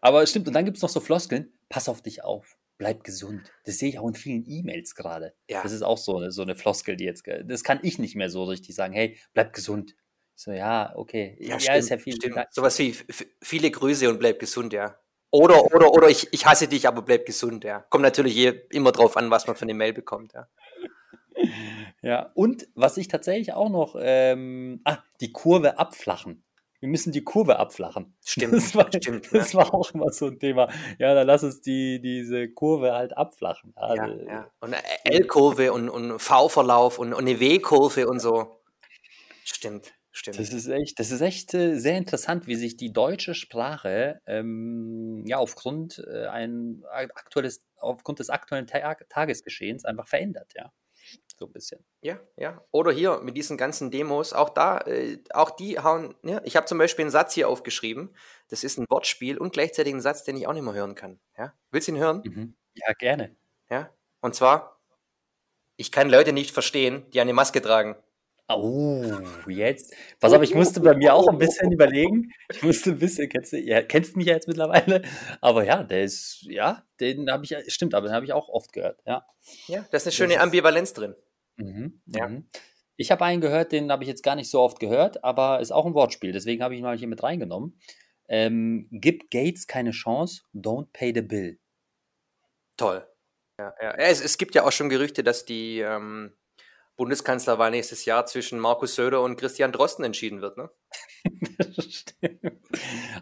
Aber 0.00 0.22
es 0.22 0.30
stimmt, 0.30 0.48
und 0.48 0.54
dann 0.54 0.64
gibt 0.64 0.76
es 0.78 0.82
noch 0.82 0.88
so 0.90 1.00
Floskeln, 1.00 1.52
pass 1.68 1.88
auf 1.88 2.02
dich 2.02 2.24
auf, 2.24 2.56
bleib 2.80 3.04
gesund. 3.04 3.52
Das 3.66 3.76
sehe 3.76 3.90
ich 3.90 3.98
auch 3.98 4.08
in 4.08 4.14
vielen 4.14 4.44
E-Mails 4.46 4.94
gerade. 4.94 5.34
Ja. 5.50 5.62
Das 5.62 5.70
ist 5.70 5.82
auch 5.82 5.98
so 5.98 6.16
eine, 6.16 6.32
so 6.32 6.40
eine 6.40 6.56
Floskel, 6.56 6.96
die 6.96 7.04
jetzt, 7.04 7.24
das 7.44 7.62
kann 7.62 7.78
ich 7.82 7.98
nicht 7.98 8.16
mehr 8.16 8.30
so 8.30 8.44
richtig 8.44 8.74
sagen, 8.74 8.94
hey, 8.94 9.18
bleib 9.34 9.52
gesund. 9.52 9.94
So, 10.34 10.50
ja, 10.50 10.94
okay. 10.96 11.36
Ja, 11.38 11.56
ist 11.56 11.90
ja 11.90 11.98
viel. 11.98 12.14
stimmt. 12.14 12.36
Ja, 12.36 12.46
Sowas 12.50 12.78
wie 12.78 12.96
viele 13.42 13.70
Grüße 13.70 14.08
und 14.08 14.18
bleib 14.18 14.38
gesund, 14.38 14.72
ja. 14.72 14.98
Oder, 15.30 15.62
oder, 15.74 15.92
oder 15.92 16.08
ich, 16.08 16.32
ich 16.32 16.46
hasse 16.46 16.68
dich, 16.68 16.88
aber 16.88 17.02
bleib 17.02 17.26
gesund, 17.26 17.64
ja. 17.64 17.80
Kommt 17.90 18.02
natürlich 18.02 18.38
immer 18.70 18.92
drauf 18.92 19.18
an, 19.18 19.30
was 19.30 19.46
man 19.46 19.56
für 19.56 19.62
eine 19.62 19.74
Mail 19.74 19.92
bekommt, 19.92 20.32
ja. 20.32 20.48
ja, 22.00 22.32
und 22.34 22.66
was 22.74 22.96
ich 22.96 23.08
tatsächlich 23.08 23.52
auch 23.52 23.68
noch, 23.68 23.94
ähm, 24.00 24.80
ah, 24.84 25.00
die 25.20 25.32
Kurve 25.32 25.78
abflachen. 25.78 26.44
Wir 26.80 26.88
müssen 26.88 27.12
die 27.12 27.22
Kurve 27.22 27.58
abflachen. 27.58 28.16
Stimmt, 28.24 28.54
Das 28.54 28.74
war, 28.74 28.88
stimmt. 28.92 29.32
das 29.32 29.52
ja. 29.52 29.60
war 29.60 29.74
auch 29.74 29.92
immer 29.92 30.10
so 30.10 30.26
ein 30.26 30.38
Thema. 30.38 30.68
Ja, 30.98 31.14
dann 31.14 31.26
lass 31.26 31.44
uns 31.44 31.60
die, 31.60 32.00
diese 32.00 32.48
Kurve 32.48 32.92
halt 32.92 33.16
abflachen. 33.16 33.74
Ja, 33.76 33.82
Also, 33.82 34.26
ja. 34.26 34.50
Und 34.60 34.74
eine 34.74 34.82
L-Kurve 35.04 35.72
und, 35.72 35.88
und 35.90 36.18
V-Verlauf 36.18 36.98
und, 36.98 37.12
und 37.12 37.20
eine 37.20 37.38
W-Kurve 37.38 38.08
und 38.08 38.20
so. 38.20 38.60
Stimmt, 39.44 39.92
stimmt. 40.10 40.38
Das 40.38 40.52
ist 40.52 40.68
echt, 40.68 40.98
das 40.98 41.10
ist 41.10 41.20
echt 41.20 41.52
äh, 41.54 41.76
sehr 41.78 41.98
interessant, 41.98 42.46
wie 42.46 42.54
sich 42.54 42.76
die 42.76 42.92
deutsche 42.92 43.34
Sprache 43.34 44.20
ähm, 44.26 45.24
ja 45.26 45.38
aufgrund 45.38 46.02
äh, 46.10 46.26
ein 46.26 46.82
aktuelles, 46.90 47.62
aufgrund 47.76 48.20
des 48.20 48.30
aktuellen 48.30 48.66
Tag 48.66 49.06
Tagesgeschehens 49.10 49.84
einfach 49.84 50.08
verändert, 50.08 50.52
ja. 50.56 50.72
So 51.40 51.46
ein 51.46 51.52
bisschen. 51.52 51.82
Ja, 52.02 52.20
ja. 52.36 52.62
Oder 52.70 52.92
hier 52.92 53.20
mit 53.22 53.34
diesen 53.34 53.56
ganzen 53.56 53.90
Demos, 53.90 54.34
auch 54.34 54.50
da, 54.50 54.76
äh, 54.80 55.16
auch 55.30 55.48
die 55.48 55.78
hauen, 55.78 56.14
ja, 56.22 56.42
ich 56.44 56.54
habe 56.54 56.66
zum 56.66 56.76
Beispiel 56.76 57.04
einen 57.04 57.10
Satz 57.10 57.32
hier 57.32 57.48
aufgeschrieben, 57.48 58.14
das 58.50 58.62
ist 58.62 58.78
ein 58.78 58.84
Wortspiel 58.90 59.38
und 59.38 59.54
gleichzeitig 59.54 59.94
ein 59.94 60.02
Satz, 60.02 60.22
den 60.22 60.36
ich 60.36 60.46
auch 60.46 60.52
nicht 60.52 60.64
mehr 60.64 60.74
hören 60.74 60.94
kann. 60.94 61.18
Ja? 61.38 61.54
Willst 61.70 61.88
du 61.88 61.92
ihn 61.92 61.98
hören? 61.98 62.20
Mhm. 62.26 62.56
Ja, 62.74 62.92
gerne. 62.92 63.34
Ja. 63.70 63.88
Und 64.20 64.34
zwar, 64.34 64.82
ich 65.78 65.90
kann 65.90 66.10
Leute 66.10 66.34
nicht 66.34 66.50
verstehen, 66.50 67.10
die 67.14 67.22
eine 67.22 67.32
Maske 67.32 67.62
tragen. 67.62 67.96
Oh, 68.46 69.02
jetzt. 69.48 69.94
Pass 70.18 70.34
auf, 70.34 70.42
ich 70.42 70.54
musste 70.54 70.80
bei 70.80 70.94
mir 70.94 71.14
auch 71.14 71.28
ein 71.28 71.38
bisschen 71.38 71.72
überlegen. 71.72 72.32
Ich 72.50 72.62
musste 72.62 72.90
ein 72.90 72.98
bisschen, 72.98 73.30
kennst 73.30 73.52
du, 73.52 73.58
ja, 73.58 73.80
kennst 73.80 74.16
mich 74.16 74.26
ja 74.26 74.34
jetzt 74.34 74.48
mittlerweile. 74.48 75.02
Aber 75.40 75.64
ja, 75.64 75.84
der 75.84 76.04
ist, 76.04 76.42
ja, 76.42 76.84
den 76.98 77.30
habe 77.30 77.44
ich, 77.44 77.56
stimmt, 77.72 77.94
aber 77.94 78.08
den 78.08 78.14
habe 78.14 78.26
ich 78.26 78.34
auch 78.34 78.50
oft 78.50 78.74
gehört, 78.74 79.00
ja. 79.06 79.24
Ja, 79.68 79.86
da 79.90 79.96
ist 79.96 80.06
eine 80.06 80.12
schöne 80.12 80.40
Ambivalenz 80.40 80.92
drin. 80.92 81.14
Mhm, 81.60 82.00
Ja. 82.06 82.28
mhm. 82.28 82.48
Ich 82.96 83.10
habe 83.10 83.24
einen 83.24 83.40
gehört, 83.40 83.72
den 83.72 83.90
habe 83.90 84.04
ich 84.04 84.08
jetzt 84.08 84.22
gar 84.22 84.36
nicht 84.36 84.50
so 84.50 84.60
oft 84.60 84.78
gehört, 84.78 85.24
aber 85.24 85.60
ist 85.60 85.72
auch 85.72 85.86
ein 85.86 85.94
Wortspiel, 85.94 86.32
deswegen 86.32 86.62
habe 86.62 86.74
ich 86.74 86.80
ihn 86.80 86.84
mal 86.84 86.98
hier 86.98 87.08
mit 87.08 87.22
reingenommen. 87.22 87.78
Ähm, 88.28 88.88
gibt 88.90 89.30
Gates 89.30 89.66
keine 89.66 89.90
Chance, 89.92 90.42
don't 90.54 90.88
pay 90.92 91.12
the 91.14 91.22
bill. 91.22 91.58
Toll. 92.76 93.06
Ja, 93.58 93.74
ja. 93.80 93.90
Ja, 93.98 94.06
Es, 94.06 94.20
es 94.22 94.38
gibt 94.38 94.54
ja 94.54 94.64
auch 94.64 94.72
schon 94.72 94.88
Gerüchte, 94.88 95.22
dass 95.22 95.44
die 95.44 95.80
ähm, 95.80 96.32
Bundeskanzlerwahl 97.00 97.70
nächstes 97.70 98.04
Jahr 98.04 98.26
zwischen 98.26 98.58
Markus 98.58 98.94
Söder 98.94 99.22
und 99.22 99.36
Christian 99.36 99.72
Drosten 99.72 100.04
entschieden 100.04 100.42
wird. 100.42 100.58
Ne? 100.58 100.70
Stimmt. 101.78 102.60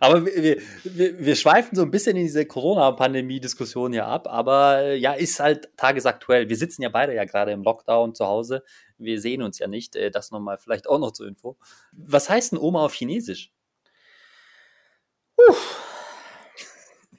aber 0.01 0.27
wir, 0.27 0.61
wir, 0.83 1.19
wir, 1.21 1.37
schweifen 1.37 1.77
so 1.77 1.83
ein 1.83 1.93
bisschen 1.93 2.17
in 2.17 2.25
diese 2.25 2.45
Corona-Pandemie-Diskussion 2.45 3.93
hier 3.93 4.09
ab, 4.09 4.27
aber 4.27 4.81
äh, 4.81 4.97
ja, 4.97 5.13
ist 5.13 5.39
halt 5.39 5.77
tagesaktuell. 5.77 6.49
Wir 6.49 6.57
sitzen 6.57 6.83
ja 6.83 6.89
beide 6.89 7.15
ja 7.15 7.25
gerade 7.25 7.53
im 7.53 7.63
Lockdown 7.63 8.17
zu 8.17 8.27
Hause. 8.27 8.65
Wir 8.97 9.21
sehen 9.21 9.43
uns 9.43 9.61
ja 9.61 9.69
nicht. 9.69 9.95
Äh, 9.95 10.11
Das 10.11 10.33
nochmal 10.33 10.59
vielleicht 10.59 10.89
auch 10.89 10.99
noch 10.99 11.13
zur 11.13 11.29
Info. 11.29 11.57
Was 11.93 12.29
heißt 12.29 12.51
denn 12.51 12.59
Oma 12.59 12.85
auf 12.85 12.95
Chinesisch? 12.95 13.53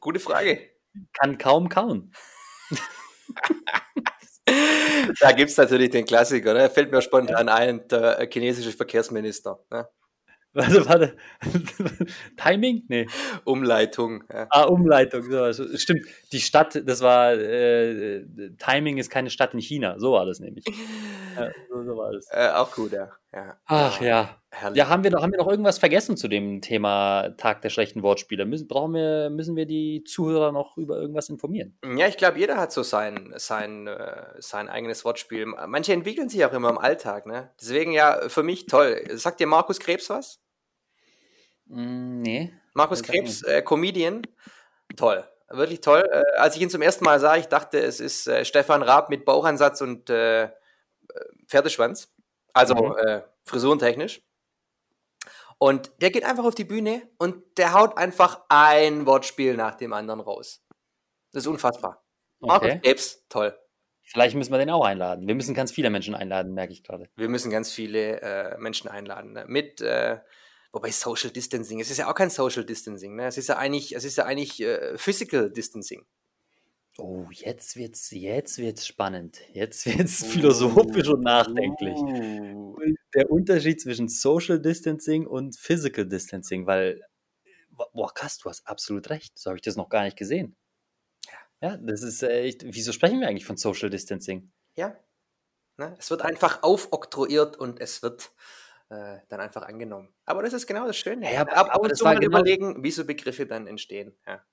Gute 0.02 0.20
Frage. 0.20 0.60
Kann 1.14 1.38
kaum 1.38 1.70
kauen. 1.70 2.12
Da 5.20 5.32
gibt 5.32 5.50
es 5.50 5.58
natürlich 5.58 5.90
den 5.90 6.06
Klassiker, 6.06 6.54
ne? 6.54 6.70
fällt 6.70 6.92
mir 6.92 7.02
spontan 7.02 7.50
ein, 7.50 7.88
der 7.88 8.28
chinesische 8.32 8.72
Verkehrsminister. 8.72 9.60
Ne? 9.72 9.88
Warte, 10.54 10.90
warte. 10.90 11.18
Timing? 12.38 12.84
Nee. 12.88 13.08
Umleitung. 13.46 14.24
Ja. 14.34 14.48
Ah, 14.50 14.64
Umleitung. 14.64 15.30
So, 15.30 15.44
also, 15.44 15.78
stimmt. 15.78 16.08
Die 16.32 16.40
Stadt, 16.40 16.82
das 16.86 17.02
war, 17.02 17.34
äh, 17.34 18.26
Timing 18.58 18.98
ist 18.98 19.12
keine 19.12 19.30
Stadt 19.30 19.54
in 19.54 19.60
China. 19.60 20.00
So 20.00 20.14
war 20.14 20.26
das 20.26 20.40
nämlich. 20.40 20.66
Ja, 21.36 21.52
so, 21.70 21.84
so 21.84 21.98
war 21.98 22.12
das. 22.14 22.28
Äh, 22.32 22.50
auch 22.50 22.72
gut, 22.72 22.92
ja. 22.92 23.10
ja. 23.32 23.58
Ach 23.66 24.02
ja. 24.02 24.38
Herrlich. 24.52 24.80
Ja, 24.80 24.90
haben 24.90 25.04
wir, 25.04 25.12
noch, 25.12 25.22
haben 25.22 25.32
wir 25.32 25.38
noch 25.38 25.48
irgendwas 25.48 25.78
vergessen 25.78 26.18
zu 26.18 26.28
dem 26.28 26.62
Thema 26.62 27.30
Tag 27.38 27.62
der 27.62 27.70
schlechten 27.70 28.02
Wortspiele? 28.02 28.46
Müssen, 28.46 28.68
brauchen 28.68 28.96
wir, 28.96 29.30
müssen 29.30 29.56
wir 29.56 29.68
die 29.68 30.04
Zuhörer 30.04 30.52
noch 30.52 30.76
über 30.76 30.98
irgendwas 30.98 31.30
informieren? 31.30 31.78
Ja, 31.96 32.08
ich 32.08 32.18
glaube, 32.18 32.40
jeder 32.40 32.58
hat 32.58 32.72
so 32.72 32.82
sein, 32.82 33.32
sein, 33.38 33.86
äh, 33.86 34.24
sein 34.40 34.68
eigenes 34.68 35.06
Wortspiel. 35.06 35.46
Manche 35.46 35.94
entwickeln 35.94 36.30
sich 36.30 36.44
auch 36.46 36.54
immer 36.54 36.70
im 36.70 36.80
Alltag. 36.80 37.28
Ne? 37.28 37.52
Deswegen 37.62 37.92
ja, 37.92 38.28
für 38.28 38.42
mich 38.42 38.66
toll. 38.66 39.04
Sagt 39.14 39.40
dir 39.40 39.46
Markus 39.46 39.80
Krebs 39.80 40.10
was? 40.10 40.42
Mm, 41.68 42.22
nee. 42.22 42.52
Markus 42.74 43.04
Krebs, 43.04 43.44
äh, 43.44 43.62
Comedian. 43.62 44.24
Toll. 44.96 45.24
Wirklich 45.50 45.82
toll. 45.82 46.04
Äh, 46.12 46.24
als 46.38 46.56
ich 46.56 46.62
ihn 46.64 46.72
zum 46.72 46.82
ersten 46.82 47.06
Mal 47.06 47.20
sah, 47.20 47.36
ich 47.36 47.48
dachte, 47.48 47.80
es 47.80 48.00
ist 48.00 48.28
äh, 48.28 48.44
Stefan 48.46 48.82
Raab 48.82 49.12
mit 49.12 49.26
Bauchansatz 49.26 49.82
und 49.82 50.10
äh, 50.10 50.46
äh, 50.46 50.50
Pferdeschwanz. 51.48 52.12
Also 52.54 52.74
Mhm. 52.76 53.22
frisurentechnisch. 53.46 54.24
Und 55.60 55.92
der 56.02 56.10
geht 56.10 56.24
einfach 56.24 56.46
auf 56.46 56.56
die 56.56 56.64
Bühne 56.64 57.02
und 57.18 57.44
der 57.58 57.74
haut 57.74 57.98
einfach 57.98 58.46
ein 58.48 59.06
Wortspiel 59.06 59.56
nach 59.58 59.76
dem 59.76 59.92
anderen 59.92 60.22
raus. 60.22 60.66
Das 61.32 61.44
ist 61.44 61.48
unfassbar. 61.48 62.04
Markus 62.40 62.70
Okay. 62.70 62.80
Krebs, 62.82 63.26
toll. 63.28 63.58
Vielleicht 64.04 64.36
müssen 64.36 64.52
wir 64.52 64.58
den 64.58 64.72
auch 64.72 64.86
einladen. 64.86 65.28
Wir 65.28 65.36
müssen 65.36 65.54
ganz 65.54 65.72
viele 65.72 65.90
Menschen 65.90 66.16
einladen, 66.16 66.54
merke 66.54 66.74
ich 66.74 66.84
gerade. 66.84 67.10
Wir 67.16 67.30
müssen 67.30 67.52
ganz 67.52 67.72
viele 67.72 68.22
äh, 68.22 68.58
Menschen 68.58 68.90
einladen. 68.90 69.34
Ne? 69.34 69.46
Mit, 69.48 69.82
äh, 69.82 70.20
wobei 70.72 70.92
Social 70.92 71.30
Distancing, 71.30 71.80
es 71.80 71.92
ist 71.92 71.98
ja 71.98 72.10
auch 72.10 72.16
kein 72.16 72.32
Social 72.32 72.66
Distancing, 72.66 73.16
ne? 73.16 73.28
Es 73.28 73.38
ist 73.38 73.50
ja 73.50 73.58
eigentlich, 73.58 73.96
es 73.96 74.06
ist 74.06 74.18
ja 74.18 74.26
eigentlich 74.26 74.62
äh, 74.62 74.98
Physical 74.98 75.52
Distancing. 75.52 76.08
Oh, 77.00 77.28
jetzt 77.32 77.76
wird's, 77.76 78.12
jetzt 78.12 78.58
wird's 78.58 78.86
spannend. 78.86 79.40
Jetzt 79.54 79.86
wird's 79.86 80.24
philosophisch 80.26 81.08
und 81.08 81.22
nachdenklich. 81.22 81.98
Uh. 81.98 82.78
Der 83.16 83.32
Unterschied 83.32 83.82
zwischen 83.82 84.08
Social 84.08 84.60
Distancing 84.62 85.26
und 85.26 85.58
Physical 85.58 86.06
Distancing, 86.06 86.68
weil, 86.68 87.02
boah, 87.94 88.14
krass, 88.14 88.38
du 88.38 88.50
hast 88.50 88.68
absolut 88.68 89.10
recht. 89.10 89.38
So 89.38 89.50
habe 89.50 89.58
ich 89.58 89.64
das 89.64 89.76
noch 89.76 89.90
gar 89.90 90.04
nicht 90.04 90.18
gesehen. 90.18 90.56
Ja, 91.62 91.78
das 91.78 92.04
ist 92.04 92.24
äh, 92.24 92.42
echt, 92.44 92.64
wieso 92.64 92.92
sprechen 92.94 93.20
wir 93.20 93.28
eigentlich 93.28 93.46
von 93.46 93.58
Social 93.58 93.90
Distancing? 93.90 94.52
Ja. 94.76 94.98
Ne? 95.78 95.96
Es 96.00 96.10
wird 96.12 96.22
einfach 96.22 96.64
aufoktroyiert 96.64 97.58
und 97.58 97.80
es 97.82 98.02
wird 98.02 98.32
äh, 98.90 99.18
dann 99.28 99.40
einfach 99.40 99.64
angenommen. 99.64 100.10
Aber 100.26 100.44
das 100.44 100.54
ist 100.54 100.68
genau 100.68 100.86
das 100.88 100.98
Schöne. 100.98 101.32
Ja, 101.34 101.42
aber- 101.42 101.52
ab, 101.54 101.58
ab 101.68 101.70
aber 101.76 101.84
und 101.84 101.92
das 101.92 102.00
zu 102.00 102.06
war 102.06 102.14
mal 102.14 102.20
genau- 102.20 102.40
überlegen, 102.40 102.84
wie 102.84 102.92
so 102.92 103.06
Begriffe 103.06 103.46
dann 103.46 103.68
entstehen. 103.68 104.16
Ja. 104.26 104.44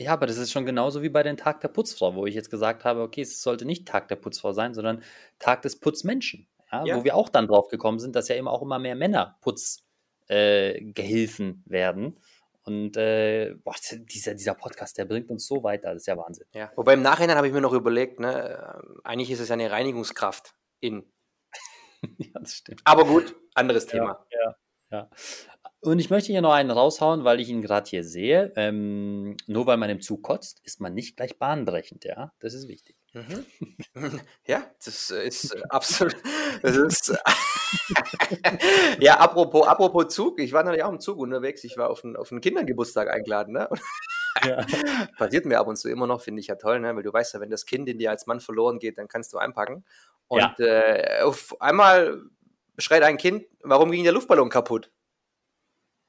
Ja, 0.00 0.14
aber 0.14 0.26
das 0.26 0.38
ist 0.38 0.50
schon 0.50 0.64
genauso 0.64 1.02
wie 1.02 1.10
bei 1.10 1.22
den 1.22 1.36
Tag 1.36 1.60
der 1.60 1.68
Putzfrau, 1.68 2.14
wo 2.14 2.24
ich 2.24 2.34
jetzt 2.34 2.50
gesagt 2.50 2.84
habe, 2.84 3.02
okay, 3.02 3.20
es 3.20 3.42
sollte 3.42 3.66
nicht 3.66 3.86
Tag 3.86 4.08
der 4.08 4.16
Putzfrau 4.16 4.54
sein, 4.54 4.72
sondern 4.72 5.02
Tag 5.38 5.60
des 5.60 5.78
Putzmenschen. 5.78 6.48
Ja, 6.72 6.86
Ja. 6.86 6.96
Wo 6.96 7.04
wir 7.04 7.14
auch 7.14 7.28
dann 7.28 7.46
drauf 7.46 7.68
gekommen 7.68 7.98
sind, 7.98 8.16
dass 8.16 8.28
ja 8.28 8.36
eben 8.36 8.48
auch 8.48 8.62
immer 8.62 8.78
mehr 8.78 8.94
Männer 8.94 9.36
Putzgehilfen 9.42 11.64
äh, 11.66 11.70
werden. 11.70 12.18
Und 12.62 12.96
äh, 12.96 13.56
boah, 13.62 13.74
dieser, 13.92 14.32
dieser 14.34 14.54
Podcast, 14.54 14.96
der 14.96 15.04
bringt 15.04 15.28
uns 15.28 15.46
so 15.46 15.62
weiter, 15.62 15.92
das 15.92 16.00
ist 16.02 16.06
ja 16.06 16.16
Wahnsinn. 16.16 16.46
Ja. 16.54 16.72
Wobei 16.76 16.94
im 16.94 17.02
Nachhinein 17.02 17.36
habe 17.36 17.48
ich 17.48 17.52
mir 17.52 17.60
noch 17.60 17.74
überlegt, 17.74 18.20
ne, 18.20 18.58
äh, 18.58 18.78
eigentlich 19.04 19.30
ist 19.30 19.40
es 19.40 19.50
ja 19.50 19.54
eine 19.54 19.70
Reinigungskraft 19.70 20.54
in. 20.80 21.12
ja, 22.16 22.40
das 22.40 22.54
stimmt. 22.54 22.80
Aber 22.84 23.04
gut, 23.04 23.36
anderes 23.54 23.86
Thema. 23.86 24.24
Ja, 24.30 24.56
ja. 24.90 25.10
Und 25.82 25.98
ich 25.98 26.10
möchte 26.10 26.30
hier 26.30 26.42
noch 26.42 26.52
einen 26.52 26.70
raushauen, 26.70 27.24
weil 27.24 27.40
ich 27.40 27.48
ihn 27.48 27.62
gerade 27.62 27.88
hier 27.88 28.04
sehe. 28.04 28.52
Ähm, 28.56 29.36
nur 29.46 29.66
weil 29.66 29.78
man 29.78 29.88
im 29.88 30.02
Zug 30.02 30.22
kotzt, 30.22 30.60
ist 30.64 30.80
man 30.80 30.92
nicht 30.92 31.16
gleich 31.16 31.38
bahnbrechend, 31.38 32.04
ja. 32.04 32.32
Das 32.38 32.52
ist 32.52 32.68
wichtig. 32.68 32.96
Mhm. 33.14 33.46
Ja, 34.46 34.64
das 34.84 35.10
ist 35.10 35.54
äh, 35.54 35.62
absolut. 35.70 36.16
Das 36.62 36.76
ist. 36.76 37.14
ja, 39.00 39.18
apropos, 39.18 39.66
apropos 39.66 40.08
Zug, 40.14 40.40
ich 40.40 40.52
war 40.52 40.62
natürlich 40.64 40.84
auch 40.84 40.92
im 40.92 41.00
Zug 41.00 41.18
unterwegs. 41.18 41.64
Ich 41.64 41.76
war 41.76 41.88
auf 41.90 42.04
einen, 42.04 42.16
auf 42.16 42.30
einen 42.30 42.40
Kindergeburtstag 42.40 43.08
eingeladen. 43.10 43.54
Ne? 43.54 43.68
Ja. 44.44 44.64
passiert 45.18 45.44
mir 45.46 45.58
ab 45.60 45.66
und 45.66 45.76
zu 45.76 45.88
immer 45.88 46.06
noch, 46.06 46.20
finde 46.20 46.40
ich 46.40 46.46
ja 46.48 46.56
toll, 46.56 46.80
ne? 46.80 46.94
weil 46.94 47.02
du 47.02 47.12
weißt 47.12 47.34
ja, 47.34 47.40
wenn 47.40 47.50
das 47.50 47.66
Kind 47.66 47.88
in 47.88 47.98
dir 47.98 48.10
als 48.10 48.26
Mann 48.26 48.40
verloren 48.40 48.78
geht, 48.78 48.98
dann 48.98 49.08
kannst 49.08 49.32
du 49.32 49.38
einpacken. 49.38 49.84
Und 50.28 50.40
Ja. 50.40 50.54
äh, 50.58 51.22
auf 51.22 51.60
einmal 51.60 52.22
schreit 52.78 53.02
ein 53.02 53.16
Kind, 53.16 53.44
warum 53.62 53.90
ging 53.90 54.04
der 54.04 54.12
Luftballon 54.12 54.48
kaputt? 54.50 54.90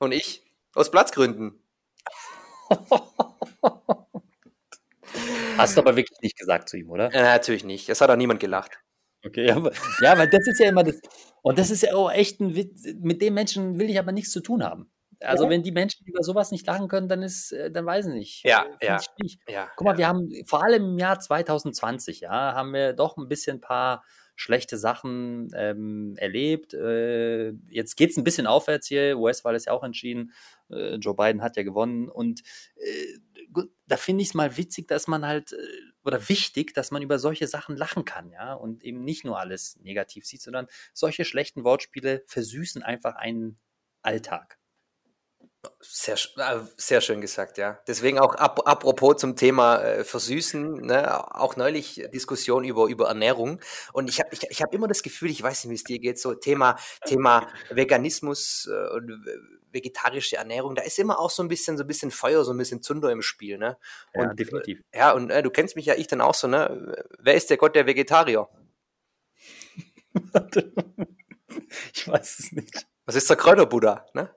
Und 0.02 0.14
ich, 0.14 0.44
aus 0.74 0.90
Platzgründen. 0.90 1.62
Hast 5.58 5.78
du 5.78 5.82
aber 5.82 5.96
wirklich 5.96 6.20
nicht 6.22 6.40
gesagt 6.40 6.70
zu 6.70 6.78
ihm, 6.78 6.90
oder? 6.90 7.14
Äh, 7.14 7.22
natürlich 7.22 7.64
nicht. 7.64 7.88
Es 7.88 8.02
hat 8.02 8.10
auch 8.10 8.16
niemand 8.16 8.40
gelacht. 8.40 8.80
Okay, 9.24 9.46
ja, 9.48 9.56
aber- 9.58 9.72
ja, 10.02 10.18
weil 10.18 10.28
das 10.28 10.48
ist 10.48 10.60
ja 10.60 10.70
immer 10.70 10.84
das. 10.84 11.00
Und 11.44 11.60
das 11.60 11.70
ist 11.70 11.84
ja 11.84 11.94
auch 11.94 12.12
echt 12.12 12.40
ein 12.40 12.56
Witz. 12.56 12.84
Mit 13.00 13.22
dem 13.22 13.36
Menschen 13.36 13.78
will 13.78 13.92
ich 13.92 14.00
aber 14.00 14.12
nichts 14.12 14.32
zu 14.32 14.40
tun 14.42 14.64
haben. 14.64 14.92
Also, 15.20 15.44
Ja. 15.44 15.52
wenn 15.52 15.62
die 15.62 15.72
Menschen 15.72 16.04
über 16.08 16.24
sowas 16.24 16.50
nicht 16.50 16.66
lachen 16.66 16.88
können, 16.88 17.08
dann 17.08 17.22
ist, 17.22 17.52
äh, 17.52 17.70
dann 17.70 17.86
weiß 17.86 18.08
ich 18.08 18.14
nicht. 18.14 18.44
Ja, 18.44 18.66
ja. 18.82 18.98
ich 18.98 19.04
schwierig. 19.06 19.38
Ja. 19.48 19.70
Guck 19.76 19.86
mal, 19.86 20.00
wir 20.00 20.08
haben 20.08 20.32
vor 20.48 20.64
allem 20.64 20.84
im 20.94 20.98
Jahr 20.98 21.20
2020, 21.20 22.22
ja, 22.22 22.32
haben 22.56 22.74
wir 22.74 22.94
doch 22.94 23.18
ein 23.18 23.28
bisschen 23.28 23.58
ein 23.58 23.62
paar 23.62 24.04
schlechte 24.36 24.78
Sachen 24.78 25.50
ähm, 25.56 26.16
erlebt. 26.18 26.74
Äh, 26.74 27.52
jetzt 27.70 27.96
geht 27.96 28.12
es 28.12 28.18
ein 28.18 28.24
bisschen 28.24 28.48
aufwärts 28.48 28.88
hier. 28.88 29.18
US-Wahl 29.18 29.56
ist 29.56 29.66
ja 29.66 29.74
auch 29.74 29.84
entschieden. 29.84 30.34
Äh, 30.70 30.96
Joe 30.96 31.16
Biden 31.16 31.42
hat 31.42 31.58
ja 31.58 31.64
gewonnen. 31.64 32.10
Und 32.10 32.42
äh, 32.76 33.46
gut, 33.52 33.72
da 33.88 33.98
finde 33.98 34.24
ich 34.24 34.30
es 34.30 34.34
mal 34.34 34.58
witzig, 34.58 34.88
dass 34.88 35.08
man 35.08 35.26
halt, 35.26 35.54
äh, 35.54 35.58
oder 36.04 36.30
wichtig, 36.30 36.74
dass 36.74 36.92
man 36.92 37.02
über 37.02 37.20
solche 37.20 37.48
Sachen 37.48 37.78
lachen 37.78 38.06
kann, 38.06 38.32
ja, 38.32 38.54
und 38.54 38.84
eben 38.84 39.04
nicht 39.04 39.26
nur 39.26 39.40
alles 39.40 39.78
negativ 39.82 40.26
sieht, 40.26 40.42
sondern 40.42 40.68
solche 40.94 41.26
schlechten 41.26 41.64
Wortspiele 41.64 42.24
versüßen 42.28 42.82
einfach 42.84 43.16
einen 43.16 43.60
Alltag. 44.02 44.61
Sehr, 45.80 46.16
äh, 46.38 46.60
sehr 46.78 47.02
schön 47.02 47.22
gesagt, 47.22 47.60
ja. 47.60 47.80
Deswegen 47.88 48.18
auch 48.18 48.36
ap 48.36 48.68
apropos 48.68 49.18
zum 49.18 49.36
Thema 49.36 49.80
äh, 49.82 50.04
Versüßen, 50.04 50.82
ne, 50.82 51.36
auch 51.36 51.56
neulich 51.56 52.02
Diskussion 52.12 52.64
über, 52.64 52.88
über 52.88 53.08
Ernährung. 53.08 53.60
Und 53.94 54.10
ich 54.10 54.20
habe 54.20 54.30
ich, 54.32 54.42
ich 54.50 54.62
hab 54.64 54.74
immer 54.74 54.88
das 54.88 55.04
Gefühl, 55.04 55.30
ich 55.30 55.42
weiß 55.42 55.66
nicht, 55.66 55.72
wie 55.72 55.76
es 55.76 55.84
dir 55.84 56.00
geht, 56.00 56.20
so 56.20 56.34
Thema, 56.34 56.78
Thema 57.06 57.48
Veganismus 57.70 58.68
äh, 58.72 58.96
und 58.96 59.10
äh, 59.10 59.38
vegetarische 59.72 60.38
Ernährung, 60.38 60.76
da 60.76 60.82
ist 60.82 60.98
immer 61.00 61.20
auch 61.20 61.30
so 61.30 61.44
ein 61.44 61.48
bisschen, 61.48 61.78
so 61.78 61.84
ein 61.84 61.88
bisschen 61.88 62.12
Feuer, 62.12 62.44
so 62.44 62.52
ein 62.54 62.58
bisschen 62.58 62.82
Zunder 62.82 63.12
im 63.12 63.22
Spiel, 63.22 63.58
ne? 63.58 63.78
Ja, 64.14 64.24
Und, 64.24 64.40
definitiv. 64.40 64.82
Ja, 64.94 65.12
und 65.12 65.30
äh, 65.30 65.44
du 65.44 65.50
kennst 65.50 65.76
mich 65.76 65.86
ja, 65.86 65.96
ich 65.96 66.08
dann 66.08 66.22
auch 66.22 66.34
so, 66.36 66.48
ne? 66.48 67.06
Wer 67.20 67.36
ist 67.36 67.50
der 67.50 67.58
Gott 67.58 67.76
der 67.76 67.86
Vegetarier? 67.86 68.50
ich 71.94 72.08
weiß 72.08 72.40
es 72.40 72.52
nicht. 72.52 72.88
Was 73.06 73.16
ist 73.16 73.30
der 73.30 73.38
Kräuterbuddha, 73.38 74.06
ne? 74.14 74.30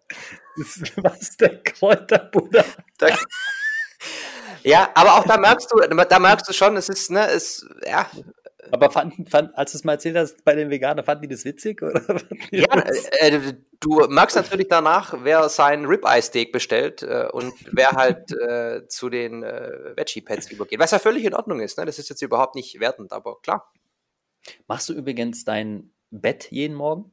Was 0.96 1.20
ist 1.22 1.40
der 1.40 1.62
Kräuterbuddha? 1.62 2.64
Da, 2.98 3.08
ja, 4.62 4.90
aber 4.94 5.14
auch 5.14 5.24
da 5.24 5.36
merkst 5.36 5.70
du, 5.72 5.78
da 5.80 6.18
merkst 6.18 6.48
du 6.48 6.52
schon, 6.52 6.76
es 6.76 6.88
ist, 6.88 7.10
ne, 7.10 7.26
es, 7.28 7.66
ja, 7.86 8.08
Aber 8.72 8.90
fand, 8.90 9.28
fand, 9.30 9.56
als 9.58 9.72
du 9.72 9.78
es 9.78 9.84
mal 9.84 9.92
erzählt 9.94 10.16
hast, 10.16 10.44
bei 10.44 10.54
den 10.54 10.70
Veganern, 10.70 11.04
fanden 11.04 11.22
die 11.22 11.28
das 11.28 11.44
witzig? 11.44 11.82
Oder 11.82 12.00
fanden 12.02 12.38
Ja, 12.50 12.66
das- 12.80 13.06
äh, 13.20 13.54
du 13.80 14.06
merkst 14.08 14.36
natürlich 14.36 14.68
danach, 14.68 15.14
wer 15.22 15.48
sein 15.50 15.84
Ribeye-Steak 15.84 16.52
bestellt 16.52 17.02
äh, 17.02 17.28
und 17.32 17.52
wer 17.72 17.92
halt 17.92 18.32
äh, 18.32 18.86
zu 18.88 19.10
den 19.10 19.42
äh, 19.42 19.94
Veggie-Pads 19.96 20.50
übergeht. 20.50 20.78
Was 20.78 20.92
ja 20.92 20.98
völlig 20.98 21.24
in 21.24 21.34
Ordnung 21.34 21.60
ist, 21.60 21.76
ne? 21.78 21.84
Das 21.84 21.98
ist 21.98 22.08
jetzt 22.08 22.22
überhaupt 22.22 22.54
nicht 22.54 22.80
wertend, 22.80 23.12
aber 23.12 23.38
klar. 23.42 23.70
Machst 24.68 24.88
du 24.88 24.94
übrigens 24.94 25.44
dein 25.44 25.92
Bett 26.10 26.50
jeden 26.50 26.74
Morgen? 26.76 27.10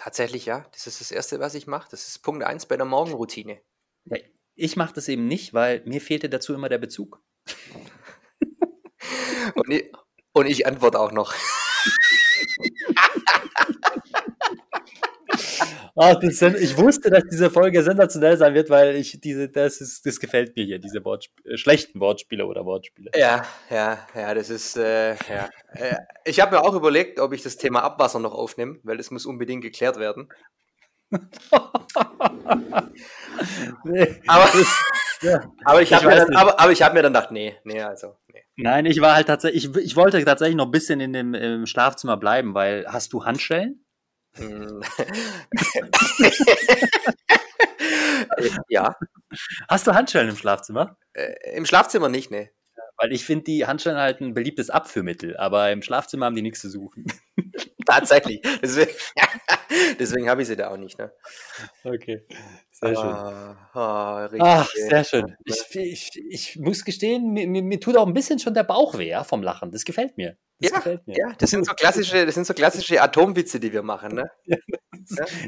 Tatsächlich, 0.00 0.46
ja. 0.46 0.64
Das 0.72 0.86
ist 0.86 1.02
das 1.02 1.10
Erste, 1.10 1.40
was 1.40 1.54
ich 1.54 1.66
mache. 1.66 1.88
Das 1.90 2.08
ist 2.08 2.20
Punkt 2.20 2.42
1 2.42 2.64
bei 2.64 2.78
der 2.78 2.86
Morgenroutine. 2.86 3.60
Ja, 4.06 4.16
Ich 4.54 4.74
mache 4.74 4.94
das 4.94 5.08
eben 5.08 5.26
nicht, 5.26 5.52
weil 5.52 5.82
mir 5.84 6.00
fehlte 6.00 6.30
dazu 6.30 6.54
immer 6.54 6.70
der 6.70 6.78
Bezug. 6.78 7.22
Und 9.54 9.70
ich, 9.70 9.92
und 10.32 10.46
ich 10.46 10.66
antworte 10.66 11.00
auch 11.00 11.12
noch. 11.12 11.34
Ah, 16.02 16.14
das 16.14 16.40
ich 16.40 16.78
wusste, 16.78 17.10
dass 17.10 17.24
diese 17.30 17.50
Folge 17.50 17.82
sensationell 17.82 18.34
sein 18.38 18.54
wird, 18.54 18.70
weil 18.70 18.96
ich 18.96 19.20
diese, 19.20 19.50
das 19.50 19.82
ist, 19.82 20.06
das 20.06 20.18
gefällt 20.18 20.56
mir 20.56 20.64
hier, 20.64 20.78
diese 20.78 21.04
Wortsp 21.04 21.30
äh, 21.44 21.58
schlechten 21.58 22.00
Wortspiele 22.00 22.46
oder 22.46 22.64
Wortspiele. 22.64 23.10
Ja, 23.14 23.44
ja, 23.68 23.98
ja, 24.14 24.34
das 24.34 24.48
ist, 24.48 24.78
äh, 24.78 25.10
ja. 25.10 25.50
Äh, 25.74 25.96
ich 26.24 26.40
habe 26.40 26.56
mir 26.56 26.62
auch 26.62 26.74
überlegt, 26.74 27.20
ob 27.20 27.34
ich 27.34 27.42
das 27.42 27.58
Thema 27.58 27.82
Abwasser 27.82 28.18
noch 28.18 28.32
aufnehme, 28.32 28.78
weil 28.82 28.96
das 28.96 29.10
muss 29.10 29.26
unbedingt 29.26 29.62
geklärt 29.62 29.98
werden. 29.98 30.28
Nee, 33.84 34.20
Aber, 34.26 34.44
das, 34.44 34.78
ja. 35.22 35.40
aber 35.64 35.82
ich 35.82 35.90
Ich 35.90 35.96
habe 35.96 36.06
mir, 36.08 36.16
dann- 36.16 36.36
aber, 36.36 36.60
aber 36.60 36.72
ich 36.72 36.82
hab 36.82 36.94
mir 36.94 37.02
dann 37.02 37.12
gedacht, 37.12 37.30
nee, 37.30 37.56
nee, 37.64 37.80
also, 37.82 38.16
nee. 38.32 38.42
Nein, 38.56 38.86
ich 38.86 39.00
war 39.00 39.14
halt 39.14 39.26
tatsächlich, 39.26 39.64
ich, 39.64 39.76
ich 39.76 39.96
wollte 39.96 40.22
tatsächlich 40.24 40.56
noch 40.56 40.66
ein 40.66 40.70
bisschen 40.70 41.00
in 41.00 41.12
dem 41.12 41.34
im 41.34 41.66
Schlafzimmer 41.66 42.16
bleiben, 42.16 42.54
weil 42.54 42.86
hast 42.88 43.12
du 43.12 43.24
Handschellen? 43.24 43.84
Hm. 44.40 44.82
ja, 48.68 48.94
Hast 49.68 49.86
du 49.86 49.94
Handschellen 49.94 50.28
im 50.28 50.36
Schlafzimmer? 50.36 50.96
äh, 51.14 51.56
im 51.56 51.66
Schlafzimmer 51.66 52.08
nicht, 52.08 52.30
ne. 52.30 52.50
Weil 52.96 53.12
ich 53.12 53.24
finde 53.24 53.44
die 53.44 53.66
Handschellen 53.66 53.98
halt 53.98 54.20
ein 54.20 54.34
beliebtes 54.34 54.68
Abführmittel, 54.68 55.36
aber 55.36 55.70
im 55.72 55.82
Schlafzimmer 55.82 56.26
haben 56.26 56.34
die 56.34 56.42
nichts 56.42 56.60
zu 56.60 56.68
suchen. 56.68 57.06
Tatsächlich. 57.86 58.42
Deswegen, 58.62 58.90
deswegen 59.98 60.28
habe 60.28 60.42
ich 60.42 60.48
sie 60.48 60.56
da 60.56 60.70
auch 60.70 60.76
nicht, 60.76 60.98
ne. 60.98 61.10
Okay, 61.82 62.26
sehr 62.70 62.94
schön. 62.94 63.04
Ah, 63.04 64.26
richtig, 64.26 64.42
Ach, 64.42 64.70
sehr 64.70 65.04
schön. 65.04 65.34
Ich, 65.44 65.74
ich, 65.74 66.10
ich 66.28 66.56
muss 66.56 66.84
gestehen, 66.84 67.32
mir, 67.32 67.48
mir, 67.48 67.62
mir 67.62 67.80
tut 67.80 67.96
auch 67.96 68.06
ein 68.06 68.14
bisschen 68.14 68.38
schon 68.38 68.54
der 68.54 68.64
Bauch 68.64 68.98
weh 68.98 69.08
ja, 69.08 69.24
vom 69.24 69.42
Lachen. 69.42 69.72
Das 69.72 69.84
gefällt 69.84 70.16
mir. 70.18 70.36
Das 70.60 70.84
Ja. 70.84 70.98
Ja, 71.06 71.32
das 71.38 71.50
sind 71.50 71.64
so 71.66 71.72
klassische, 71.72 72.26
das 72.26 72.34
sind 72.34 72.46
so 72.46 72.54
klassische 72.54 73.00
Atomwitze, 73.02 73.58
die 73.60 73.72
wir 73.72 73.82
machen, 73.82 74.14
ne? 74.14 74.30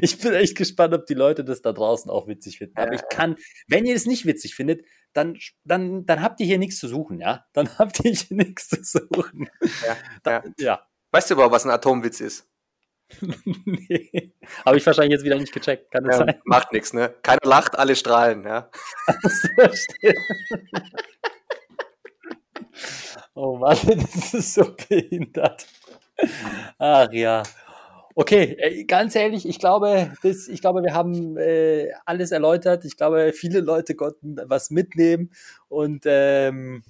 Ich 0.01 0.17
bin 0.19 0.33
echt 0.33 0.57
gespannt, 0.57 0.93
ob 0.93 1.05
die 1.05 1.13
Leute 1.13 1.45
das 1.45 1.61
da 1.61 1.71
draußen 1.71 2.09
auch 2.09 2.27
witzig 2.27 2.57
finden. 2.57 2.75
Aber 2.77 2.93
Ja, 2.93 2.99
ich 2.99 3.15
kann, 3.15 3.35
wenn 3.67 3.85
ihr 3.85 3.95
es 3.95 4.05
nicht 4.07 4.25
witzig 4.25 4.55
findet, 4.55 4.83
dann, 5.13 5.37
dann, 5.63 6.05
dann 6.07 6.21
habt 6.21 6.39
ihr 6.39 6.45
hier 6.47 6.57
nichts 6.57 6.79
zu 6.79 6.87
suchen, 6.87 7.19
ja? 7.19 7.45
Dann 7.53 7.69
habt 7.79 8.03
ihr 8.03 8.11
hier 8.11 8.35
nichts 8.37 8.69
zu 8.69 8.77
suchen. 8.83 9.49
Ja, 9.85 9.97
Da, 10.23 10.31
ja. 10.31 10.43
ja. 10.57 10.87
Weißt 11.11 11.29
du 11.29 11.35
überhaupt, 11.35 11.53
was 11.53 11.65
ein 11.65 11.71
Atomwitz 11.71 12.19
ist? 12.19 12.49
nee. 13.65 14.33
Habe 14.65 14.77
ich 14.77 14.85
wahrscheinlich 14.85 15.11
jetzt 15.17 15.23
wieder 15.25 15.37
nicht 15.37 15.53
gecheckt. 15.53 15.91
Kann 15.91 16.03
das 16.05 16.17
Ja, 16.17 16.25
sein? 16.25 16.41
macht 16.45 16.71
nichts, 16.73 16.93
ne? 16.93 17.13
Keiner 17.21 17.41
lacht, 17.43 17.77
alle 17.77 17.95
strahlen, 17.95 18.43
ja. 18.43 18.71
So. 19.23 19.47
Oh 23.33 23.57
Mann, 23.57 23.77
das 23.85 24.33
ist 24.33 24.53
so 24.53 24.75
behindert. 24.87 25.67
Ach 26.77 27.11
ja. 27.11 27.43
Okay, 28.15 28.55
äh, 28.59 28.83
ganz 28.83 29.15
ehrlich, 29.15 29.47
ich 29.47 29.57
glaube, 29.57 30.13
das, 30.21 30.47
ich 30.47 30.61
glaube, 30.61 30.83
wir 30.83 30.93
haben 30.93 31.35
äh, 31.37 31.89
alles 32.05 32.31
erläutert. 32.31 32.85
Ich 32.85 32.95
glaube, 32.95 33.33
viele 33.33 33.59
Leute 33.59 33.95
konnten 33.95 34.37
was 34.45 34.69
mitnehmen 34.69 35.31
und 35.67 36.03
ähm, 36.05 36.83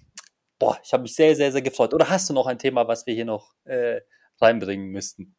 boah, 0.59 0.77
ich 0.83 0.91
habe 0.91 1.03
mich 1.03 1.15
sehr, 1.15 1.35
sehr, 1.35 1.51
sehr 1.51 1.61
gefreut. 1.61 1.93
Oder 1.93 2.09
hast 2.09 2.29
du 2.29 2.33
noch 2.33 2.47
ein 2.47 2.59
Thema, 2.59 2.87
was 2.87 3.05
wir 3.07 3.13
hier 3.13 3.25
noch 3.25 3.53
äh, 3.63 4.01
reinbringen 4.41 4.89
müssten? 4.89 5.33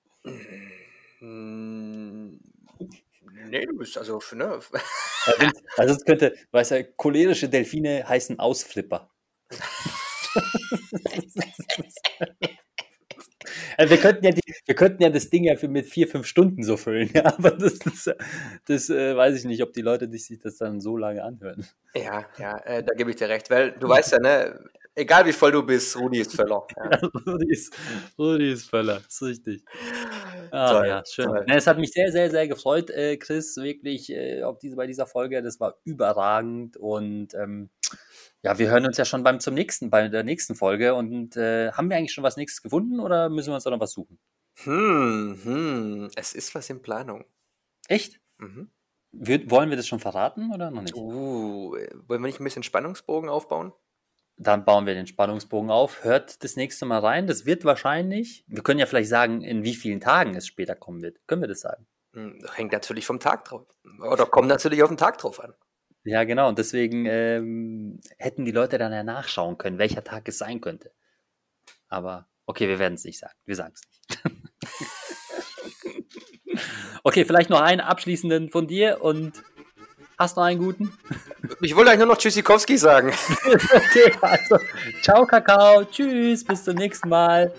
Hm, 1.18 2.40
nee, 3.48 3.66
du 3.66 3.76
bist 3.76 3.98
also, 3.98 4.20
ne? 4.32 4.60
also 5.76 5.94
es 5.94 6.04
könnte, 6.04 6.34
weißt 6.50 6.70
du, 6.70 6.84
cholerische 6.96 7.50
Delfine 7.50 8.08
heißen 8.08 8.38
Ausflipper. 8.38 9.10
Also 13.76 13.90
wir, 13.90 13.98
könnten 13.98 14.24
ja 14.24 14.30
die, 14.30 14.40
wir 14.66 14.74
könnten 14.74 15.02
ja 15.02 15.10
das 15.10 15.30
Ding 15.30 15.44
ja 15.44 15.56
für 15.56 15.68
mit 15.68 15.86
vier, 15.86 16.08
fünf 16.08 16.26
Stunden 16.26 16.62
so 16.62 16.76
füllen, 16.76 17.10
ja, 17.12 17.24
aber 17.26 17.50
das, 17.50 17.78
das, 17.78 18.10
das 18.66 18.90
äh, 18.90 19.16
weiß 19.16 19.36
ich 19.38 19.44
nicht, 19.44 19.62
ob 19.62 19.72
die 19.72 19.82
Leute 19.82 20.10
sich 20.10 20.38
das 20.38 20.56
dann 20.56 20.80
so 20.80 20.96
lange 20.96 21.22
anhören. 21.22 21.66
Ja, 21.94 22.26
ja, 22.38 22.58
äh, 22.64 22.82
da 22.82 22.94
gebe 22.94 23.10
ich 23.10 23.16
dir 23.16 23.28
recht, 23.28 23.50
weil 23.50 23.72
du 23.72 23.88
weißt 23.88 24.12
ja, 24.12 24.18
ne, 24.20 24.70
egal 24.94 25.26
wie 25.26 25.32
voll 25.32 25.52
du 25.52 25.62
bist, 25.62 25.96
Rudi 25.98 26.20
ist 26.20 26.34
Völler. 26.34 26.66
Ja. 26.76 26.90
ja 27.02 27.08
Rudi, 27.26 27.52
ist, 27.52 27.74
Rudi 28.18 28.52
ist 28.52 28.68
Völler, 28.68 29.00
ist 29.06 29.22
richtig. 29.22 29.64
Ah, 30.50 30.72
toll, 30.72 30.86
ja, 30.86 31.02
schön. 31.06 31.30
Ja, 31.46 31.54
es 31.56 31.66
hat 31.66 31.78
mich 31.78 31.90
sehr, 31.92 32.10
sehr, 32.12 32.30
sehr 32.30 32.48
gefreut, 32.48 32.90
äh, 32.90 33.16
Chris, 33.16 33.56
wirklich 33.56 34.10
äh, 34.10 34.42
auf 34.42 34.58
diese, 34.58 34.76
bei 34.76 34.86
dieser 34.86 35.06
Folge. 35.06 35.42
Das 35.42 35.60
war 35.60 35.76
überragend 35.84 36.76
und 36.76 37.34
ähm, 37.34 37.70
ja, 38.44 38.58
wir 38.58 38.68
hören 38.68 38.84
uns 38.84 38.98
ja 38.98 39.06
schon 39.06 39.22
beim 39.22 39.40
zum 39.40 39.54
nächsten, 39.54 39.88
bei 39.88 40.06
der 40.08 40.22
nächsten 40.22 40.54
Folge. 40.54 40.94
Und 40.94 41.34
äh, 41.36 41.72
haben 41.72 41.88
wir 41.88 41.96
eigentlich 41.96 42.12
schon 42.12 42.24
was 42.24 42.36
nächstes 42.36 42.62
gefunden 42.62 43.00
oder 43.00 43.30
müssen 43.30 43.48
wir 43.48 43.54
uns 43.54 43.64
da 43.64 43.70
noch 43.70 43.80
was 43.80 43.92
suchen? 43.92 44.18
Hm, 44.64 45.40
hm, 45.42 46.10
es 46.14 46.34
ist 46.34 46.54
was 46.54 46.68
in 46.68 46.82
Planung. 46.82 47.24
Echt? 47.88 48.20
Mhm. 48.38 48.70
Wir, 49.12 49.50
wollen 49.50 49.70
wir 49.70 49.78
das 49.78 49.88
schon 49.88 49.98
verraten 49.98 50.52
oder 50.52 50.70
noch 50.70 50.82
nicht? 50.82 50.94
Uh, 50.94 51.72
wollen 51.72 52.22
wir 52.22 52.26
nicht 52.26 52.40
ein 52.40 52.44
bisschen 52.44 52.62
Spannungsbogen 52.62 53.30
aufbauen? 53.30 53.72
Dann 54.36 54.64
bauen 54.64 54.84
wir 54.84 54.94
den 54.94 55.06
Spannungsbogen 55.06 55.70
auf. 55.70 56.04
Hört 56.04 56.44
das 56.44 56.56
nächste 56.56 56.84
Mal 56.84 56.98
rein. 56.98 57.26
Das 57.26 57.46
wird 57.46 57.64
wahrscheinlich, 57.64 58.44
wir 58.46 58.62
können 58.62 58.80
ja 58.80 58.86
vielleicht 58.86 59.08
sagen, 59.08 59.40
in 59.40 59.64
wie 59.64 59.74
vielen 59.74 60.00
Tagen 60.00 60.34
es 60.34 60.46
später 60.46 60.74
kommen 60.74 61.00
wird. 61.00 61.26
Können 61.26 61.40
wir 61.40 61.48
das 61.48 61.60
sagen? 61.60 61.86
Hm, 62.12 62.44
hängt 62.54 62.72
natürlich 62.72 63.06
vom 63.06 63.20
Tag 63.20 63.46
drauf. 63.46 63.66
Oder 64.00 64.26
kommt 64.26 64.48
natürlich 64.48 64.82
auf 64.82 64.90
den 64.90 64.98
Tag 64.98 65.16
drauf 65.18 65.40
an. 65.40 65.54
Ja, 66.04 66.24
genau. 66.24 66.48
Und 66.48 66.58
deswegen 66.58 67.06
ähm, 67.06 67.98
hätten 68.18 68.44
die 68.44 68.52
Leute 68.52 68.76
dann 68.76 68.92
ja 68.92 69.02
nachschauen 69.02 69.56
können, 69.56 69.78
welcher 69.78 70.04
Tag 70.04 70.28
es 70.28 70.38
sein 70.38 70.60
könnte. 70.60 70.92
Aber 71.88 72.28
okay, 72.46 72.68
wir 72.68 72.78
werden 72.78 72.94
es 72.94 73.04
nicht 73.04 73.18
sagen. 73.18 73.34
Wir 73.46 73.56
sagen 73.56 73.74
es 73.74 73.82
nicht. 73.88 74.22
okay, 77.04 77.24
vielleicht 77.24 77.48
noch 77.48 77.60
einen 77.60 77.80
abschließenden 77.80 78.50
von 78.50 78.66
dir 78.66 79.02
und 79.02 79.42
hast 80.18 80.36
noch 80.36 80.44
einen 80.44 80.60
guten? 80.60 80.92
Ich 81.62 81.74
wollte 81.74 81.90
eigentlich 81.90 82.00
nur 82.00 82.14
noch 82.14 82.18
Tschüssikowski 82.18 82.76
sagen. 82.76 83.08
okay, 83.46 84.12
also 84.20 84.58
ciao 85.02 85.26
Kakao, 85.26 85.84
tschüss, 85.84 86.44
bis 86.44 86.64
zum 86.64 86.76
nächsten 86.76 87.08
Mal. 87.08 87.52